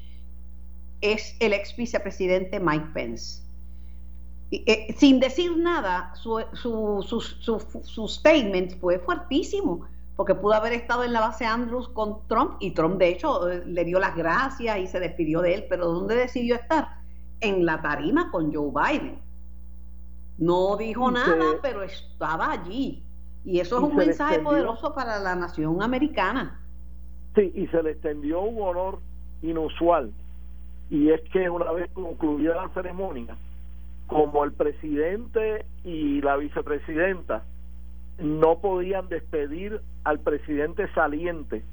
es 1.01 1.35
el 1.39 1.53
ex 1.53 1.75
vicepresidente 1.75 2.59
Mike 2.59 2.87
Pence. 2.93 3.45
Eh, 4.51 4.93
sin 4.97 5.19
decir 5.19 5.57
nada, 5.57 6.13
su, 6.15 6.39
su, 6.53 8.07
statement 8.07 8.79
fue 8.79 8.99
fuertísimo, 8.99 9.87
porque 10.15 10.35
pudo 10.35 10.53
haber 10.53 10.73
estado 10.73 11.03
en 11.03 11.13
la 11.13 11.21
base 11.21 11.45
Andrews 11.45 11.89
con 11.89 12.27
Trump 12.27 12.57
y 12.59 12.71
Trump 12.71 12.97
de 12.97 13.09
hecho 13.09 13.49
eh, 13.49 13.63
le 13.65 13.83
dio 13.83 13.99
las 13.99 14.15
gracias 14.15 14.77
y 14.77 14.87
se 14.87 14.99
despidió 14.99 15.41
de 15.41 15.55
él, 15.55 15.65
pero 15.69 15.87
¿dónde 15.87 16.15
decidió 16.15 16.55
estar? 16.55 16.99
En 17.39 17.65
la 17.65 17.81
tarima 17.81 18.31
con 18.31 18.53
Joe 18.53 18.71
Biden. 18.71 19.19
No 20.37 20.75
dijo 20.77 21.11
nada, 21.11 21.59
pero 21.61 21.83
estaba 21.83 22.51
allí. 22.51 23.03
Y 23.45 23.59
eso 23.59 23.77
es 23.77 23.83
un 23.83 23.95
mensaje 23.95 24.39
poderoso 24.39 24.93
para 24.93 25.19
la 25.19 25.35
nación 25.35 25.81
americana. 25.81 26.59
Sí, 27.35 27.51
y 27.53 27.67
se 27.67 27.83
le 27.83 27.91
extendió 27.91 28.41
un 28.41 28.61
honor 28.61 28.99
inusual. 29.41 30.11
Y 30.89 31.09
es 31.09 31.21
que 31.31 31.49
una 31.49 31.71
vez 31.71 31.89
concluida 31.91 32.55
la 32.55 32.69
ceremonia, 32.69 33.35
como 34.07 34.43
el 34.43 34.51
presidente 34.53 35.65
y 35.83 36.21
la 36.21 36.37
vicepresidenta 36.37 37.43
no 38.19 38.59
podían 38.59 39.09
despedir 39.09 39.81
al 40.03 40.19
presidente 40.19 40.87
saliente 40.93 41.63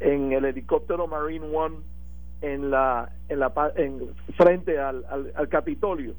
en 0.00 0.32
el 0.32 0.44
helicóptero 0.44 1.06
Marine 1.06 1.46
One 1.54 1.76
en 2.42 2.70
la 2.70 3.10
en 3.28 3.40
la 3.40 3.52
en 3.76 4.10
frente 4.36 4.78
al, 4.78 5.04
al, 5.34 5.48
Capitolio 5.48 6.14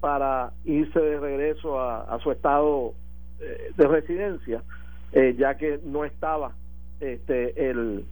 para 0.00 0.52
irse 0.64 0.98
de 0.98 1.20
regreso 1.20 1.80
a, 1.80 2.18
su 2.22 2.32
estado 2.32 2.94
eh, 3.40 3.72
de 3.76 3.86
residencia 3.86 4.62
eh, 5.12 5.34
ya 5.38 5.56
que 5.56 5.80
no 5.84 6.04
estaba 6.04 6.52
este 7.00 7.70
el, 7.70 8.04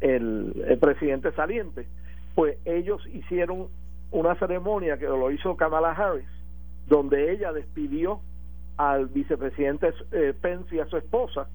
el, 0.00 0.64
el 0.66 0.78
presidente 0.78 1.32
saliente 1.32 1.86
pues 2.34 2.58
ellos 2.64 3.04
hicieron 3.12 3.68
una 4.10 4.34
ceremonia 4.36 4.98
que 4.98 5.06
lo 5.06 5.30
hizo 5.30 5.56
Kamala 5.56 5.92
Harris 5.92 6.28
donde 6.86 7.32
ella 7.32 7.52
despidió 7.52 8.20
al 8.76 9.08
vicepresidente 9.08 9.92
eh, 10.12 10.32
Pence 10.40 10.74
y 10.74 10.80
a 10.80 10.86
su 10.86 10.96
esposa 10.96 11.48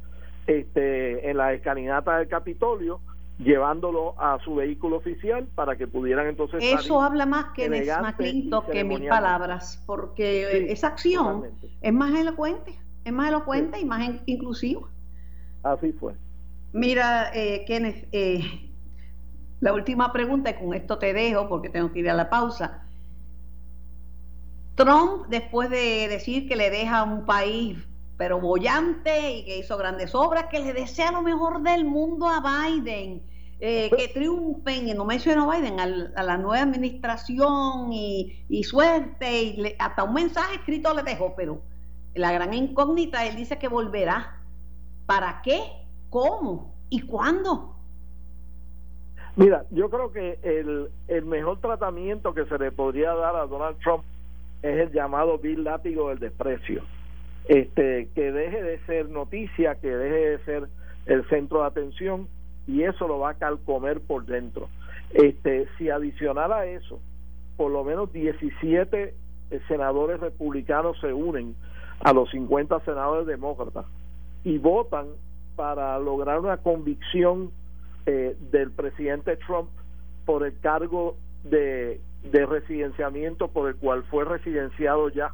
este, 0.46 1.30
en 1.30 1.38
la 1.38 1.54
escalinata 1.54 2.18
del 2.18 2.28
Capitolio 2.28 3.00
llevándolo 3.40 4.20
a 4.22 4.40
su 4.44 4.56
vehículo 4.56 4.98
oficial 4.98 5.48
para 5.56 5.76
que 5.76 5.88
pudieran 5.88 6.28
entonces 6.28 6.64
eso 6.64 7.02
habla 7.02 7.26
más 7.26 7.46
que 7.56 7.68
McClintock 7.68 8.70
que 8.70 8.84
mil 8.84 9.08
palabras 9.08 9.84
porque 9.88 10.72
esa 10.72 10.88
acción 10.88 11.46
es 11.82 11.94
más 11.94 12.14
elocuente 12.14 12.78
es 13.04 13.12
más 13.12 13.30
elocuente 13.30 13.80
y 13.80 13.86
más 13.86 14.10
inclusiva. 14.26 14.88
Así 15.64 15.92
fue. 15.94 16.14
Mira 16.72 17.32
eh, 17.34 17.64
Kenneth 17.66 18.08
eh, 18.12 18.72
la 19.60 19.74
última 19.74 20.12
pregunta 20.12 20.52
y 20.52 20.54
con 20.56 20.74
esto 20.74 20.98
te 20.98 21.14
dejo 21.14 21.48
porque 21.48 21.70
tengo 21.70 21.92
que 21.92 22.00
ir 22.00 22.10
a 22.10 22.14
la 22.14 22.30
pausa. 22.30 22.86
Trump 24.76 25.28
después 25.28 25.70
de 25.70 26.08
decir 26.08 26.48
que 26.48 26.56
le 26.56 26.70
deja 26.70 27.04
un 27.04 27.26
país 27.26 27.78
pero 28.18 28.40
bollante 28.40 29.32
y 29.32 29.46
que 29.46 29.58
hizo 29.60 29.78
grandes 29.78 30.14
obras, 30.14 30.46
que 30.46 30.60
le 30.60 30.74
desea 30.74 31.12
lo 31.12 31.22
mejor 31.22 31.62
del 31.62 31.86
mundo 31.86 32.28
a 32.28 32.42
Biden, 32.42 33.24
eh, 33.60 33.90
que 33.96 34.10
triunfen, 34.10 34.88
y 34.88 34.94
no 34.94 35.06
menciono 35.06 35.50
a 35.50 35.58
Biden, 35.58 35.80
a 35.80 36.24
la 36.24 36.38
nueva 36.38 36.64
administración 36.64 37.92
y, 37.92 38.64
suerte, 38.64 39.44
y 39.44 39.76
hasta 39.80 40.04
un 40.04 40.14
mensaje 40.14 40.56
escrito 40.56 40.94
le 40.94 41.04
dejó, 41.04 41.34
pero 41.36 41.62
la 42.14 42.32
gran 42.32 42.54
incógnita, 42.54 43.26
él 43.26 43.36
dice 43.36 43.58
que 43.58 43.68
volverá. 43.68 44.40
¿Para 45.06 45.42
qué? 45.42 45.62
¿Cómo? 46.10 46.76
¿Y 46.90 47.02
cuándo? 47.02 47.76
Mira, 49.36 49.66
yo 49.72 49.90
creo 49.90 50.12
que 50.12 50.40
el, 50.44 50.90
el 51.08 51.26
mejor 51.26 51.60
tratamiento 51.60 52.34
que 52.34 52.46
se 52.46 52.58
le 52.60 52.72
podría 52.72 53.14
dar 53.16 53.36
a 53.36 53.48
Donald 53.48 53.80
Trump 53.80 54.04
es 54.62 54.80
el 54.80 54.92
llamado 54.92 55.40
Bill 55.40 55.64
Látigo 55.64 56.10
del 56.10 56.20
Desprecio 56.20 56.84
este 57.46 58.10
que 58.16 58.32
deje 58.32 58.64
de 58.64 58.80
ser 58.86 59.10
noticia, 59.10 59.76
que 59.76 59.90
deje 59.90 60.30
de 60.30 60.46
ser 60.46 60.68
el 61.06 61.28
centro 61.30 61.62
de 61.62 61.68
atención 61.68 62.28
y 62.68 62.84
eso 62.84 63.08
lo 63.08 63.20
va 63.20 63.32
a 63.32 63.34
calcomer 63.36 64.00
por 64.02 64.26
dentro. 64.26 64.70
Este, 65.12 65.68
si 65.78 65.90
adicional 65.90 66.54
a 66.54 66.66
eso, 66.66 67.00
por 67.58 67.72
lo 67.72 67.84
menos 67.84 68.12
17 68.14 69.14
eh, 69.52 69.62
senadores 69.68 70.20
republicanos 70.20 71.00
se 71.02 71.14
unen 71.14 71.56
a 72.00 72.14
los 72.14 72.30
50 72.32 72.80
senadores 72.82 73.28
demócratas 73.28 73.86
y 74.44 74.58
votan 74.58 75.08
para 75.56 75.98
lograr 76.00 76.40
una 76.40 76.58
convicción 76.58 77.52
eh, 78.06 78.36
del 78.52 78.72
presidente 78.72 79.38
Trump 79.38 79.70
por 80.26 80.46
el 80.46 80.58
cargo 80.60 81.16
de, 81.44 82.02
de 82.24 82.46
residenciamiento 82.46 83.50
por 83.50 83.70
el 83.70 83.76
cual 83.76 84.04
fue 84.04 84.26
residenciado 84.26 85.10
ya 85.10 85.34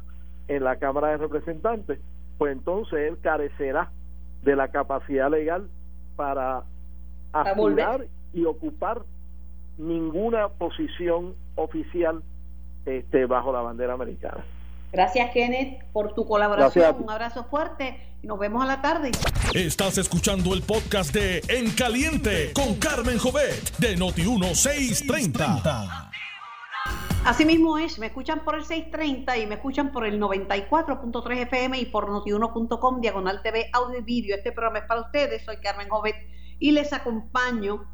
en 0.50 0.64
la 0.64 0.76
Cámara 0.76 1.08
de 1.10 1.16
Representantes, 1.18 2.00
pues 2.36 2.52
entonces 2.52 2.98
él 3.08 3.18
carecerá 3.22 3.92
de 4.42 4.56
la 4.56 4.68
capacidad 4.68 5.30
legal 5.30 5.68
para 6.16 6.64
aspirar 7.32 8.06
y 8.32 8.44
ocupar 8.44 9.02
ninguna 9.78 10.48
posición 10.48 11.34
oficial 11.54 12.22
este, 12.84 13.26
bajo 13.26 13.52
la 13.52 13.60
bandera 13.60 13.94
americana. 13.94 14.44
Gracias, 14.92 15.30
Kenneth, 15.30 15.84
por 15.92 16.14
tu 16.14 16.26
colaboración. 16.26 16.96
Un 17.00 17.10
abrazo 17.10 17.44
fuerte 17.44 18.00
y 18.20 18.26
nos 18.26 18.40
vemos 18.40 18.64
a 18.64 18.66
la 18.66 18.82
tarde. 18.82 19.12
Estás 19.54 19.98
escuchando 19.98 20.52
el 20.52 20.62
podcast 20.62 21.14
de 21.14 21.42
En 21.46 21.70
Caliente 21.70 22.52
con 22.54 22.74
Carmen 22.74 23.18
Jovet 23.18 23.76
de 23.78 23.96
Noti 23.96 24.22
1630. 24.22 26.09
Asimismo 27.24 27.76
es, 27.78 27.98
me 27.98 28.06
escuchan 28.06 28.44
por 28.44 28.54
el 28.54 28.64
630 28.64 29.36
y 29.36 29.46
me 29.46 29.56
escuchan 29.56 29.92
por 29.92 30.06
el 30.06 30.18
94.3 30.20 31.42
FM 31.42 31.78
y 31.78 31.86
por 31.86 32.08
notiuno.com, 32.08 33.00
diagonal 33.00 33.42
TV, 33.42 33.68
audio 33.72 33.98
y 33.98 34.02
vídeo. 34.02 34.36
Este 34.36 34.52
programa 34.52 34.78
es 34.78 34.86
para 34.86 35.02
ustedes, 35.02 35.44
soy 35.44 35.58
Carmen 35.58 35.88
Jovet 35.90 36.16
y 36.58 36.72
les 36.72 36.92
acompaño 36.92 37.84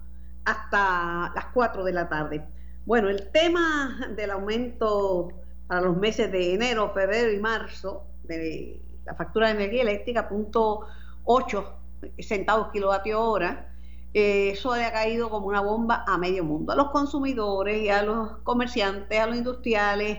hasta 0.44 1.32
las 1.34 1.46
4 1.52 1.84
de 1.84 1.92
la 1.92 2.08
tarde. 2.08 2.46
Bueno, 2.84 3.08
el 3.08 3.30
tema 3.32 3.98
del 4.16 4.30
aumento 4.30 5.28
para 5.66 5.80
los 5.80 5.96
meses 5.96 6.30
de 6.30 6.54
enero, 6.54 6.92
febrero 6.94 7.32
y 7.32 7.40
marzo 7.40 8.06
de 8.22 8.80
la 9.04 9.14
factura 9.16 9.48
de 9.48 9.54
energía 9.54 9.82
eléctrica, 9.82 10.28
punto 10.28 10.86
8 11.24 11.80
centavos 12.20 12.70
kilovatio 12.72 13.20
hora, 13.20 13.75
eh, 14.14 14.50
eso 14.50 14.72
ha 14.72 14.90
caído 14.92 15.28
como 15.28 15.46
una 15.46 15.60
bomba 15.60 16.04
a 16.06 16.18
medio 16.18 16.44
mundo, 16.44 16.72
a 16.72 16.76
los 16.76 16.90
consumidores 16.90 17.82
y 17.82 17.88
a 17.88 18.02
los 18.02 18.38
comerciantes, 18.38 19.18
a 19.18 19.26
los 19.26 19.36
industriales, 19.36 20.18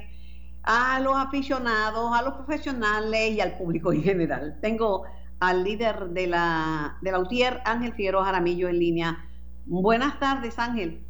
a 0.63 0.99
los 0.99 1.15
aficionados, 1.15 2.11
a 2.13 2.21
los 2.21 2.33
profesionales 2.35 3.31
y 3.31 3.41
al 3.41 3.57
público 3.57 3.91
en 3.91 4.03
general. 4.03 4.57
Tengo 4.61 5.05
al 5.39 5.63
líder 5.63 6.09
de 6.09 6.27
la, 6.27 6.97
de 7.01 7.11
la 7.11 7.19
UTIER, 7.19 7.61
Ángel 7.65 7.93
Figueroa 7.93 8.25
Jaramillo, 8.25 8.67
en 8.67 8.79
línea. 8.79 9.25
Buenas 9.65 10.19
tardes, 10.19 10.59
Ángel. 10.59 11.01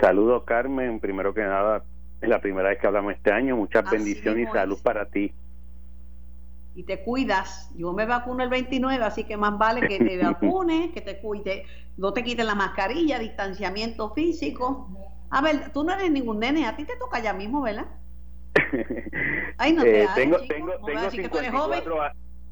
Saludos, 0.00 0.44
Carmen. 0.44 1.00
Primero 1.00 1.34
que 1.34 1.42
nada, 1.42 1.84
es 2.20 2.28
la 2.28 2.40
primera 2.40 2.68
vez 2.68 2.78
que 2.78 2.86
hablamos 2.86 3.14
este 3.14 3.32
año. 3.32 3.56
Muchas 3.56 3.90
bendiciones 3.90 4.48
y 4.48 4.52
salud 4.52 4.78
para 4.82 5.06
ti 5.06 5.32
y 6.78 6.84
te 6.84 7.00
cuidas. 7.00 7.72
Yo 7.74 7.92
me 7.92 8.06
vacuno 8.06 8.44
el 8.44 8.50
29, 8.50 9.02
así 9.02 9.24
que 9.24 9.36
más 9.36 9.58
vale 9.58 9.80
que 9.88 9.98
te 9.98 10.16
vacunes, 10.22 10.92
que 10.92 11.00
te 11.00 11.18
cuide, 11.18 11.64
no 11.96 12.12
te 12.12 12.22
quites 12.22 12.46
la 12.46 12.54
mascarilla, 12.54 13.18
distanciamiento 13.18 14.14
físico. 14.14 14.88
A 15.28 15.42
ver, 15.42 15.72
tú 15.72 15.82
no 15.82 15.92
eres 15.92 16.08
ningún 16.12 16.38
nene, 16.38 16.66
a 16.66 16.76
ti 16.76 16.84
te 16.84 16.94
toca 16.94 17.18
ya 17.18 17.32
mismo, 17.32 17.62
¿verdad? 17.62 17.86
Ay, 19.58 19.72
no 19.72 19.82
te 19.82 20.04
eh, 20.04 20.08
tengo, 20.14 20.36
tengo, 20.46 20.72
tengo, 20.86 21.10
54, 21.10 21.96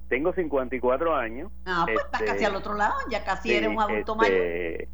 tengo 0.09 0.33
54 0.33 1.15
años. 1.15 1.53
Ah, 1.65 1.85
pues 1.87 2.05
estás 2.05 2.23
casi 2.23 2.33
este, 2.33 2.47
al 2.47 2.57
otro 2.57 2.75
lado, 2.75 2.95
ya 3.09 3.23
casi 3.23 3.55
eres 3.55 3.69
un 3.69 3.81
adulto 3.81 4.17
mayor. 4.17 4.41
Este, 4.41 4.89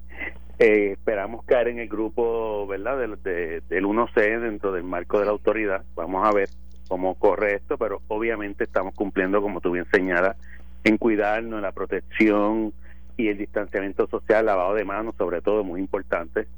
eh, 0.58 0.92
esperamos 0.92 1.42
caer 1.46 1.68
en 1.68 1.78
el 1.78 1.88
grupo, 1.88 2.66
¿verdad? 2.66 2.98
Del, 2.98 3.22
del 3.22 3.84
1C 3.86 4.40
dentro 4.42 4.72
del 4.72 4.84
marco 4.84 5.18
de 5.18 5.24
la 5.24 5.30
autoridad. 5.30 5.82
Vamos 5.94 6.28
a 6.28 6.32
ver 6.32 6.50
cómo 6.88 7.14
corre 7.14 7.54
esto, 7.54 7.78
pero 7.78 8.02
obviamente 8.08 8.64
estamos 8.64 8.94
cumpliendo, 8.94 9.40
como 9.40 9.60
tú 9.60 9.72
bien 9.72 9.86
señalas, 9.92 10.36
en 10.84 10.98
cuidarnos, 10.98 11.58
en 11.58 11.62
la 11.62 11.72
protección 11.72 12.72
y 13.16 13.28
el 13.28 13.38
distanciamiento 13.38 14.06
social, 14.08 14.46
lavado 14.46 14.74
de 14.74 14.84
manos, 14.84 15.14
sobre 15.16 15.40
todo, 15.40 15.64
muy 15.64 15.80
importante, 15.80 16.48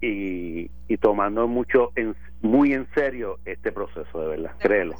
y, 0.00 0.68
tomando 0.98 1.48
mucho, 1.48 1.92
en, 1.96 2.14
muy 2.42 2.72
en 2.72 2.86
serio 2.94 3.38
este 3.44 3.72
proceso, 3.72 4.20
de 4.20 4.28
verdad, 4.28 4.52
créelo. 4.58 4.96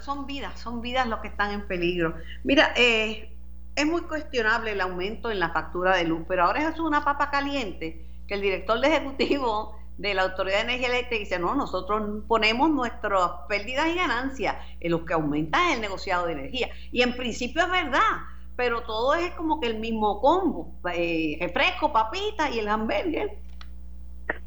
Son 0.00 0.26
vidas, 0.26 0.58
son 0.58 0.80
vidas 0.80 1.06
los 1.06 1.20
que 1.20 1.28
están 1.28 1.52
en 1.52 1.66
peligro. 1.66 2.14
Mira, 2.42 2.72
eh, 2.74 3.30
es 3.76 3.86
muy 3.86 4.02
cuestionable 4.02 4.72
el 4.72 4.80
aumento 4.80 5.30
en 5.30 5.38
la 5.38 5.50
factura 5.50 5.96
de 5.96 6.04
luz, 6.04 6.22
pero 6.26 6.44
ahora 6.44 6.68
es 6.68 6.80
una 6.80 7.04
papa 7.04 7.30
caliente 7.30 8.06
que 8.26 8.34
el 8.34 8.40
director 8.40 8.80
de 8.80 8.88
ejecutivo 8.88 9.76
de 9.98 10.14
la 10.14 10.22
Autoridad 10.22 10.58
de 10.58 10.62
Energía 10.64 10.88
Eléctrica 10.88 11.20
dice, 11.20 11.38
no, 11.38 11.54
nosotros 11.54 12.24
ponemos 12.26 12.70
nuestras 12.70 13.30
pérdidas 13.48 13.88
y 13.88 13.96
ganancias 13.96 14.56
en 14.80 14.90
lo 14.90 15.04
que 15.04 15.14
aumenta 15.14 15.72
el 15.72 15.80
negociado 15.80 16.26
de 16.26 16.32
energía. 16.32 16.68
Y 16.90 17.02
en 17.02 17.16
principio 17.16 17.62
es 17.62 17.70
verdad, 17.70 18.00
pero 18.56 18.82
todo 18.82 19.14
es 19.14 19.30
como 19.32 19.60
que 19.60 19.68
el 19.68 19.78
mismo 19.78 20.20
combo, 20.20 20.74
eh, 20.92 21.36
refresco, 21.40 21.92
papita 21.92 22.50
y 22.50 22.58
el 22.58 22.68
hamburger. 22.68 23.30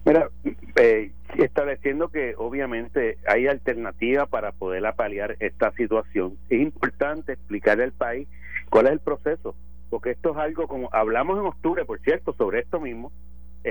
Mira, 0.05 0.29
eh, 0.75 1.11
estableciendo 1.37 2.09
que 2.09 2.33
obviamente 2.37 3.17
hay 3.27 3.47
alternativas 3.47 4.27
para 4.29 4.51
poder 4.51 4.85
apalear 4.85 5.35
esta 5.39 5.71
situación, 5.73 6.37
es 6.49 6.61
importante 6.61 7.33
explicarle 7.33 7.83
al 7.83 7.91
país 7.91 8.27
cuál 8.69 8.87
es 8.87 8.93
el 8.93 8.99
proceso, 8.99 9.55
porque 9.89 10.11
esto 10.11 10.31
es 10.31 10.37
algo 10.37 10.67
como 10.67 10.89
hablamos 10.93 11.37
en 11.39 11.45
octubre, 11.45 11.85
por 11.85 11.99
cierto, 11.99 12.33
sobre 12.33 12.61
esto 12.61 12.79
mismo, 12.79 13.11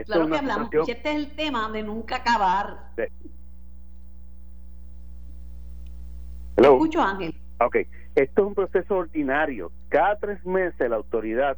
claro 0.04 0.28
que 0.28 0.36
hablamos, 0.36 0.70
este 0.88 1.10
es 1.10 1.16
el 1.16 1.36
tema 1.36 1.70
de 1.70 1.82
nunca 1.82 2.16
acabar. 2.16 2.90
escucho, 6.56 7.00
Ángel. 7.00 7.34
Ok, 7.60 7.76
Esto 8.14 8.42
es 8.42 8.46
un 8.48 8.54
proceso 8.54 8.96
ordinario. 8.96 9.72
Cada 9.88 10.16
tres 10.18 10.44
meses 10.44 10.90
la 10.90 10.96
autoridad 10.96 11.56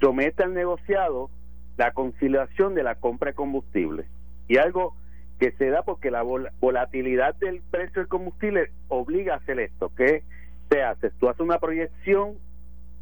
somete 0.00 0.42
al 0.42 0.54
negociado 0.54 1.30
la 1.76 1.92
conciliación 1.92 2.74
de 2.74 2.82
la 2.82 2.96
compra 2.96 3.30
de 3.30 3.34
combustible. 3.34 4.06
Y 4.48 4.56
algo 4.56 4.94
que 5.38 5.52
se 5.52 5.70
da 5.70 5.82
porque 5.82 6.10
la 6.10 6.22
volatilidad 6.22 7.34
del 7.36 7.62
precio 7.70 8.02
del 8.02 8.08
combustible 8.08 8.70
obliga 8.88 9.34
a 9.34 9.36
hacer 9.38 9.58
esto. 9.60 9.90
¿Qué 9.96 10.22
se 10.70 10.82
hace? 10.82 11.10
Tú 11.12 11.28
haces 11.28 11.40
una 11.40 11.58
proyección 11.58 12.34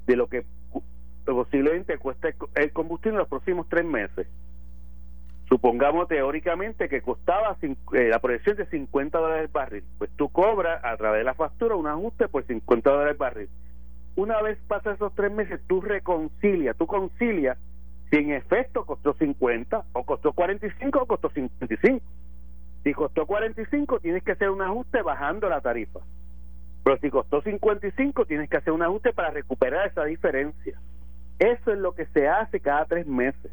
de 0.07 0.17
lo 0.17 0.29
que 0.29 0.45
posiblemente 1.35 1.99
cueste 1.99 2.35
el 2.55 2.73
combustible 2.73 3.17
en 3.17 3.19
los 3.19 3.29
próximos 3.29 3.69
tres 3.69 3.85
meses. 3.85 4.27
Supongamos 5.49 6.09
teóricamente 6.09 6.89
que 6.89 7.01
costaba 7.01 7.57
eh, 7.63 8.09
la 8.09 8.19
proyección 8.19 8.57
de 8.57 8.67
50 8.67 9.19
dólares 9.19 9.45
el 9.45 9.53
barril. 9.53 9.85
Pues 9.97 10.11
tú 10.17 10.29
cobras 10.29 10.85
a 10.85 10.97
través 10.97 11.21
de 11.21 11.25
la 11.25 11.35
factura 11.35 11.75
un 11.75 11.87
ajuste 11.87 12.29
por 12.29 12.45
50 12.47 12.91
dólares 12.91 13.13
el 13.13 13.19
barril. 13.19 13.49
Una 14.17 14.43
vez 14.43 14.59
pasan 14.67 14.95
esos 14.95 15.15
tres 15.15 15.33
meses, 15.33 15.61
tú 15.67 15.81
reconcilias, 15.81 16.77
tú 16.77 16.87
concilias 16.87 17.57
si 18.11 18.17
en 18.17 18.33
efecto 18.33 18.85
costó 18.85 19.15
50 19.15 19.85
o 19.93 20.05
costó 20.05 20.33
45 20.33 20.99
o 21.01 21.07
costó 21.07 21.31
55. 21.31 22.01
Si 22.85 22.95
costó 22.95 23.27
45, 23.27 24.01
tienes 24.01 24.23
que 24.23 24.33
hacer 24.33 24.51
un 24.51 24.63
ajuste 24.63 25.03
bajando 25.03 25.49
la 25.49 25.61
tarifa. 25.61 26.01
Pero 26.85 26.99
si 26.99 27.11
costó 27.11 27.43
55, 27.43 28.25
tienes 28.25 28.49
que 28.49 28.57
hacer 28.57 28.73
un 28.73 28.83
ajuste 28.83 29.13
para 29.13 29.31
recuperar 29.31 29.89
esa 29.89 30.05
diferencia. 30.05 30.81
Eso 31.39 31.73
es 31.73 31.79
lo 31.79 31.93
que 31.93 32.07
se 32.07 32.29
hace 32.29 32.61
cada 32.61 32.85
tres 32.87 33.07
meses. 33.07 33.53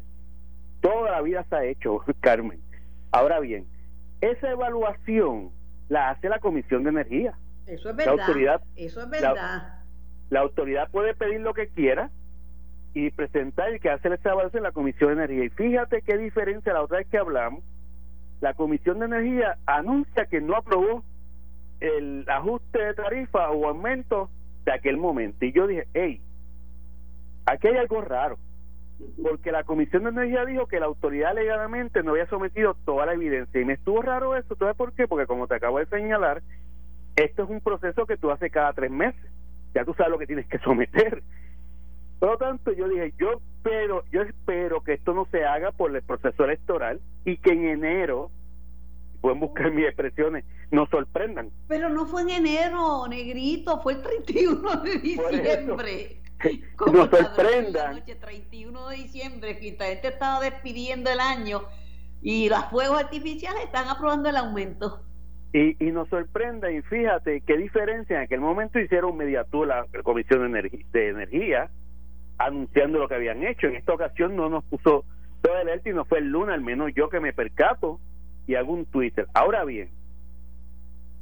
Toda 0.80 1.12
la 1.12 1.22
vida 1.22 1.44
se 1.48 1.56
ha 1.56 1.64
hecho, 1.64 2.02
Carmen. 2.20 2.60
Ahora 3.12 3.40
bien, 3.40 3.66
esa 4.20 4.50
evaluación 4.50 5.50
la 5.88 6.10
hace 6.10 6.28
la 6.28 6.40
Comisión 6.40 6.82
de 6.84 6.90
Energía. 6.90 7.34
Eso 7.66 7.90
es 7.90 7.96
verdad. 7.96 8.16
La 8.16 8.22
autoridad, 8.22 8.62
Eso 8.76 9.00
es 9.02 9.10
verdad. 9.10 9.82
La, 10.30 10.40
autoridad 10.40 10.90
puede 10.90 11.14
pedir 11.14 11.40
lo 11.40 11.54
que 11.54 11.68
quiera 11.68 12.10
y 12.94 13.10
presentar 13.10 13.74
y 13.74 13.80
que 13.80 13.90
hace 13.90 14.08
esa 14.08 14.30
evaluación 14.30 14.60
en 14.60 14.64
la 14.64 14.72
Comisión 14.72 15.08
de 15.08 15.24
Energía. 15.24 15.44
Y 15.44 15.50
fíjate 15.50 16.02
qué 16.02 16.16
diferencia 16.16 16.72
la 16.72 16.82
otra 16.82 16.98
vez 16.98 17.06
que 17.08 17.18
hablamos. 17.18 17.62
La 18.40 18.54
Comisión 18.54 18.98
de 18.98 19.06
Energía 19.06 19.58
anuncia 19.66 20.26
que 20.26 20.40
no 20.40 20.56
aprobó 20.56 21.04
el 21.80 22.24
ajuste 22.28 22.82
de 22.82 22.94
tarifa 22.94 23.50
o 23.50 23.68
aumento 23.68 24.30
de 24.64 24.72
aquel 24.72 24.96
momento. 24.96 25.44
Y 25.44 25.52
yo 25.52 25.66
dije, 25.66 25.86
hey, 25.94 26.20
aquí 27.46 27.68
hay 27.68 27.76
algo 27.76 28.00
raro 28.00 28.38
porque 29.22 29.52
la 29.52 29.64
Comisión 29.64 30.04
de 30.04 30.10
Energía 30.10 30.44
dijo 30.44 30.66
que 30.66 30.80
la 30.80 30.86
autoridad 30.86 31.34
legalmente 31.34 32.02
no 32.02 32.12
había 32.12 32.28
sometido 32.28 32.74
toda 32.84 33.06
la 33.06 33.14
evidencia. 33.14 33.60
Y 33.60 33.64
me 33.64 33.74
estuvo 33.74 34.02
raro 34.02 34.36
eso. 34.36 34.56
¿Sabes 34.56 34.76
por 34.76 34.92
qué? 34.92 35.06
Porque 35.06 35.26
como 35.26 35.46
te 35.46 35.56
acabo 35.56 35.78
de 35.78 35.86
señalar, 35.86 36.42
esto 37.16 37.44
es 37.44 37.50
un 37.50 37.60
proceso 37.60 38.06
que 38.06 38.16
tú 38.16 38.30
haces 38.30 38.50
cada 38.50 38.72
tres 38.72 38.90
meses. 38.90 39.20
Ya 39.74 39.84
tú 39.84 39.92
sabes 39.94 40.12
lo 40.12 40.18
que 40.18 40.26
tienes 40.26 40.46
que 40.46 40.58
someter. 40.60 41.22
Por 42.18 42.30
lo 42.30 42.38
tanto, 42.38 42.72
yo 42.72 42.88
dije, 42.88 43.12
yo 43.18 43.32
espero, 43.32 44.04
yo 44.10 44.22
espero 44.22 44.82
que 44.82 44.94
esto 44.94 45.12
no 45.12 45.26
se 45.30 45.44
haga 45.44 45.72
por 45.72 45.94
el 45.94 46.02
proceso 46.02 46.44
electoral 46.44 47.00
y 47.26 47.36
que 47.36 47.50
en 47.50 47.66
enero, 47.66 48.30
pueden 49.20 49.40
buscar 49.40 49.70
mis 49.72 49.84
expresiones, 49.84 50.44
nos 50.70 50.88
sorprendan. 50.88 51.50
Pero 51.68 51.90
no 51.90 52.06
fue 52.06 52.22
en 52.22 52.30
enero, 52.30 53.06
negrito, 53.08 53.78
fue 53.82 53.94
el 53.94 54.02
31 54.02 54.76
de 54.76 54.98
diciembre. 54.98 56.20
nos 56.92 57.10
sorprendan. 57.10 57.96
Noche, 57.96 58.14
31 58.14 58.88
de 58.88 58.96
diciembre, 58.96 59.58
que 59.58 59.76
la 59.78 59.86
gente 59.86 60.08
estaba 60.08 60.40
despidiendo 60.40 61.10
el 61.10 61.20
año 61.20 61.62
y 62.22 62.48
los 62.48 62.64
fuegos 62.66 62.98
artificiales 62.98 63.64
están 63.64 63.88
aprobando 63.88 64.28
el 64.28 64.36
aumento. 64.36 65.02
Y, 65.52 65.82
y 65.84 65.90
nos 65.90 66.08
sorprenda, 66.08 66.70
y 66.70 66.82
fíjate 66.82 67.40
qué 67.40 67.56
diferencia, 67.56 68.16
en 68.16 68.22
aquel 68.24 68.40
momento 68.40 68.78
hicieron 68.78 69.16
mediatura 69.16 69.86
la 69.92 70.02
Comisión 70.02 70.40
de 70.40 70.46
Energía, 70.46 70.86
de 70.92 71.08
Energía 71.08 71.70
anunciando 72.38 72.98
lo 72.98 73.08
que 73.08 73.14
habían 73.14 73.42
hecho. 73.44 73.66
En 73.66 73.76
esta 73.76 73.94
ocasión 73.94 74.36
no 74.36 74.48
nos 74.48 74.64
puso 74.64 75.04
todo 75.40 75.58
el 75.58 75.80
y 75.84 75.92
no 75.92 76.04
fue 76.04 76.18
el 76.18 76.28
lunes, 76.28 76.54
al 76.54 76.60
menos 76.60 76.92
yo 76.94 77.08
que 77.08 77.20
me 77.20 77.32
percato 77.32 78.00
y 78.46 78.54
hago 78.54 78.72
un 78.72 78.86
Twitter. 78.86 79.26
Ahora 79.34 79.64
bien, 79.64 79.90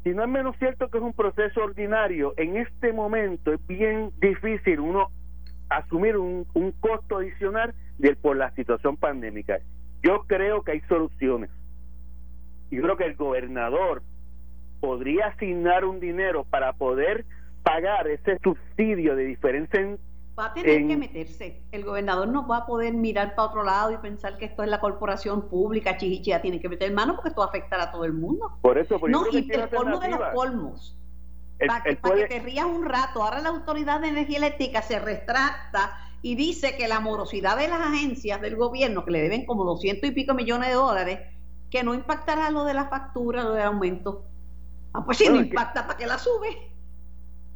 si 0.04 0.10
no 0.10 0.22
es 0.22 0.28
menos 0.28 0.54
cierto 0.58 0.90
que 0.90 0.98
es 0.98 1.02
un 1.04 1.14
proceso 1.14 1.64
ordinario, 1.64 2.34
en 2.36 2.58
este 2.58 2.92
momento 2.92 3.54
es 3.54 3.66
bien 3.66 4.12
difícil 4.20 4.78
uno 4.80 5.08
asumir 5.70 6.18
un, 6.18 6.44
costo 6.78 7.16
adicional 7.18 7.74
por 8.20 8.36
la 8.36 8.50
situación 8.50 8.98
pandémica. 8.98 9.58
Yo 10.02 10.24
creo 10.26 10.62
que 10.62 10.72
hay 10.72 10.80
soluciones. 10.82 11.48
Yo 12.70 12.82
creo 12.82 12.96
que 12.98 13.06
el 13.06 13.14
gobernador 13.14 14.02
podría 14.80 15.28
asignar 15.28 15.86
un 15.86 16.00
dinero 16.00 16.44
para 16.44 16.74
poder 16.74 17.24
pagar 17.62 18.06
ese 18.08 18.38
subsidio 18.40 19.16
de 19.16 19.24
diferencia 19.24 19.80
en 19.80 19.98
Va 20.38 20.46
a 20.46 20.54
tener 20.54 20.86
que 20.88 20.96
meterse. 20.96 21.62
El 21.70 21.84
gobernador 21.84 22.26
no 22.26 22.46
va 22.46 22.58
a 22.58 22.66
poder 22.66 22.92
mirar 22.92 23.36
para 23.36 23.48
otro 23.48 23.62
lado 23.62 23.92
y 23.92 23.98
pensar 23.98 24.36
que 24.36 24.46
esto 24.46 24.64
es 24.64 24.68
la 24.68 24.80
corporación 24.80 25.48
pública, 25.48 25.96
chichichia, 25.96 26.42
tiene 26.42 26.60
que 26.60 26.68
meter 26.68 26.92
mano 26.92 27.14
porque 27.14 27.28
esto 27.28 27.40
va 27.40 27.46
a 27.46 27.48
afectar 27.50 27.80
a 27.80 27.92
todo 27.92 28.04
el 28.04 28.14
mundo. 28.14 28.58
Por 28.60 28.76
eso, 28.76 28.98
por 28.98 29.08
no, 29.10 29.26
y 29.30 29.48
el 29.48 29.68
colmo 29.68 30.00
de 30.00 30.08
los 30.08 30.20
colmos. 30.34 30.98
para, 31.66 31.84
que, 31.84 32.26
te 32.26 32.40
rías 32.40 32.66
un 32.66 32.84
rato, 32.84 33.22
ahora 33.22 33.40
la 33.40 33.50
Autoridad 33.50 34.00
de 34.00 34.08
Energía 34.08 34.38
Eléctrica 34.38 34.82
se 34.82 34.98
retracta 34.98 35.96
y 36.20 36.34
dice 36.34 36.76
que 36.76 36.88
la 36.88 36.98
morosidad 36.98 37.56
de 37.56 37.68
las 37.68 37.80
agencias 37.80 38.40
del 38.40 38.56
gobierno, 38.56 39.04
que 39.04 39.12
le 39.12 39.22
deben 39.22 39.46
como 39.46 39.64
200 39.64 40.10
y 40.10 40.12
pico 40.12 40.34
millones 40.34 40.70
de 40.70 40.74
dólares, 40.74 41.20
que 41.70 41.84
no 41.84 41.94
impactará 41.94 42.50
lo 42.50 42.64
de 42.64 42.74
la 42.74 42.88
factura, 42.88 43.44
lo 43.44 43.52
del 43.52 43.66
aumento. 43.66 44.24
Ah, 44.92 45.04
pues 45.04 45.18
si 45.18 45.28
no 45.28 45.36
impacta, 45.36 45.86
¿para 45.86 45.96
qué 45.96 46.06
la 46.06 46.18
sube? 46.18 46.73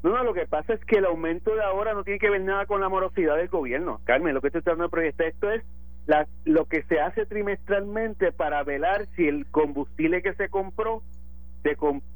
No, 0.02 0.10
no, 0.10 0.22
lo 0.22 0.32
que 0.32 0.46
pasa 0.46 0.74
es 0.74 0.84
que 0.84 0.98
el 0.98 1.06
aumento 1.06 1.54
de 1.54 1.62
ahora 1.62 1.92
no 1.92 2.04
tiene 2.04 2.20
que 2.20 2.30
ver 2.30 2.40
nada 2.42 2.66
con 2.66 2.80
la 2.80 2.88
morosidad 2.88 3.36
del 3.36 3.48
gobierno. 3.48 4.00
Carmen, 4.04 4.34
lo 4.34 4.40
que 4.40 4.48
estoy 4.48 4.62
tratando 4.62 4.84
de 4.84 4.90
proyectar 4.90 5.26
esto 5.26 5.50
es 5.50 5.64
la, 6.06 6.26
lo 6.44 6.66
que 6.66 6.82
se 6.84 7.00
hace 7.00 7.26
trimestralmente 7.26 8.32
para 8.32 8.62
velar 8.62 9.06
si 9.16 9.26
el 9.26 9.46
combustible 9.46 10.22
que 10.22 10.34
se 10.34 10.48
compró, 10.48 11.02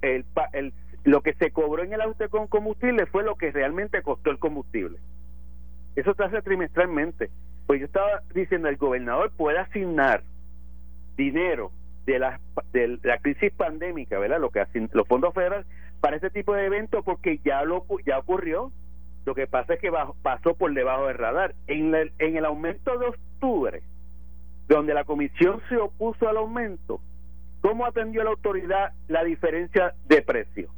el, 0.03 0.25
el, 0.53 0.73
lo 1.05 1.23
que 1.23 1.35
se 1.35 1.51
cobró 1.51 1.83
en 1.83 1.93
el 1.93 2.01
auto 2.01 2.29
con 2.31 2.47
combustible 2.47 3.07
fue 3.07 3.25
lo 3.25 3.35
que 3.35 3.51
realmente 3.51 4.03
costó 4.03 4.31
el 4.31 4.39
combustible. 4.39 4.99
Eso 5.97 6.15
se 6.15 6.25
hace 6.25 6.41
trimestralmente. 6.41 7.31
Pues 7.67 7.81
yo 7.81 7.87
estaba 7.87 8.23
diciendo, 8.33 8.69
el 8.69 8.77
gobernador 8.77 9.33
puede 9.37 9.59
asignar 9.59 10.23
dinero 11.17 11.73
de 12.07 12.19
la, 12.19 12.41
de 12.73 12.99
la 13.03 13.19
crisis 13.19 13.53
pandémica, 13.53 14.19
¿verdad? 14.19 14.41
Lo 14.41 14.51
que 14.51 14.65
los 14.93 15.07
fondos 15.07 15.35
federales 15.35 15.67
para 16.03 16.17
ese 16.17 16.31
tipo 16.31 16.53
de 16.53 16.67
eventos 16.67 17.05
porque 17.05 17.39
ya 17.45 17.63
lo 17.63 17.87
ya 18.05 18.19
ocurrió. 18.19 18.73
Lo 19.25 19.37
que 19.37 19.47
pasa 19.47 19.75
es 19.75 19.81
que 19.81 19.93
pasó 20.23 20.55
por 20.55 20.75
debajo 20.75 21.07
del 21.07 21.17
radar. 21.17 21.55
En, 21.69 21.95
en 21.95 22.37
el 22.37 22.45
aumento 22.45 22.99
de 22.99 23.07
octubre, 23.07 23.83
donde 24.67 24.95
la 24.95 25.05
comisión 25.05 25.63
se 25.69 25.77
opuso 25.77 26.29
al 26.29 26.39
aumento, 26.39 27.01
¿cómo 27.61 27.87
atendió 27.87 28.25
la 28.25 28.31
autoridad 28.31 28.93
la 29.07 29.23
diferencia 29.23 29.95
de 30.07 30.23
precio? 30.23 30.71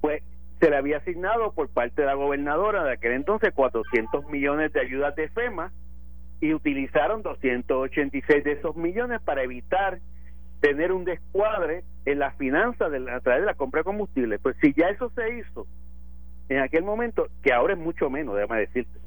Pues 0.00 0.24
se 0.58 0.70
le 0.70 0.76
había 0.76 0.96
asignado 0.96 1.52
por 1.52 1.68
parte 1.68 2.02
de 2.02 2.08
la 2.08 2.14
gobernadora 2.14 2.82
de 2.82 2.94
aquel 2.94 3.12
entonces 3.12 3.54
400 3.54 4.26
millones 4.26 4.72
de 4.72 4.80
ayudas 4.80 5.14
de 5.14 5.28
FEMA 5.28 5.70
y 6.40 6.52
utilizaron 6.52 7.22
286 7.22 8.42
de 8.42 8.52
esos 8.52 8.74
millones 8.74 9.20
para 9.20 9.44
evitar 9.44 10.00
tener 10.60 10.92
un 10.92 11.04
descuadre 11.04 11.84
en 12.04 12.18
las 12.18 12.34
finanzas 12.36 12.90
de 12.90 12.98
a 13.10 13.20
través 13.20 13.42
de 13.42 13.46
la 13.46 13.54
compra 13.54 13.80
de 13.80 13.84
combustible. 13.84 14.38
Pues 14.38 14.56
si 14.60 14.72
ya 14.74 14.88
eso 14.88 15.10
se 15.10 15.38
hizo 15.38 15.66
en 16.48 16.60
aquel 16.60 16.82
momento, 16.82 17.28
que 17.42 17.52
ahora 17.52 17.74
es 17.74 17.78
mucho 17.78 18.08
menos, 18.08 18.34
déjame 18.34 18.60
decirte, 18.60 18.98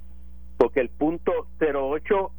porque 0.58 0.80
el 0.80 0.90
punto 0.90 1.48
08 1.60 2.32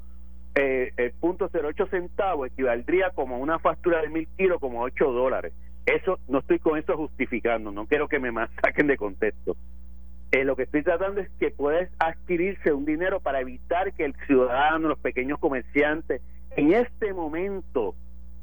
eh, 0.54 0.92
el 0.98 1.12
punto 1.12 1.50
08 1.52 1.86
centavos 1.86 2.48
equivaldría 2.48 3.10
como 3.10 3.38
una 3.38 3.58
factura 3.58 4.02
de 4.02 4.10
mil 4.10 4.28
kilos 4.36 4.60
como 4.60 4.82
8 4.82 5.10
dólares. 5.10 5.52
Eso 5.86 6.20
no 6.28 6.38
estoy 6.38 6.58
con 6.58 6.78
eso 6.78 6.96
justificando, 6.96 7.72
no 7.72 7.86
quiero 7.86 8.06
que 8.06 8.18
me 8.18 8.30
saquen 8.62 8.86
de 8.86 8.96
contexto. 8.96 9.56
Eh, 10.30 10.44
lo 10.44 10.56
que 10.56 10.62
estoy 10.62 10.82
tratando 10.82 11.20
es 11.20 11.30
que 11.38 11.50
puedes 11.50 11.90
adquirirse 11.98 12.72
un 12.72 12.84
dinero 12.84 13.20
para 13.20 13.40
evitar 13.40 13.92
que 13.92 14.04
el 14.04 14.14
ciudadano, 14.26 14.88
los 14.88 14.98
pequeños 14.98 15.38
comerciantes, 15.38 16.22
en 16.56 16.72
este 16.72 17.12
momento 17.12 17.94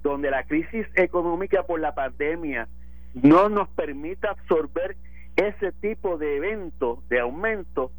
donde 0.01 0.31
la 0.31 0.43
crisis 0.43 0.87
económica 0.95 1.63
por 1.63 1.79
la 1.79 1.93
pandemia 1.93 2.67
no 3.13 3.49
nos 3.49 3.69
permita 3.69 4.31
absorber 4.31 4.97
ese 5.35 5.71
tipo 5.73 6.17
de 6.17 6.37
eventos 6.37 7.07
de 7.09 7.19
aumento, 7.19 7.91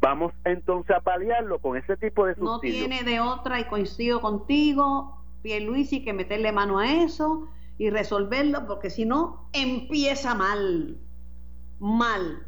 vamos 0.00 0.32
entonces 0.44 0.94
a 0.96 1.00
paliarlo 1.00 1.58
con 1.58 1.76
ese 1.76 1.96
tipo 1.96 2.26
de 2.26 2.34
subsidios. 2.34 2.52
No 2.52 2.60
tiene 2.88 3.02
de 3.02 3.20
otra 3.20 3.60
y 3.60 3.64
coincido 3.64 4.20
contigo, 4.20 5.22
Pierluisi, 5.42 6.04
que 6.04 6.12
meterle 6.12 6.52
mano 6.52 6.78
a 6.78 6.90
eso 6.90 7.48
y 7.78 7.90
resolverlo, 7.90 8.66
porque 8.66 8.90
si 8.90 9.04
no, 9.04 9.48
empieza 9.52 10.34
mal, 10.34 10.98
mal. 11.78 12.46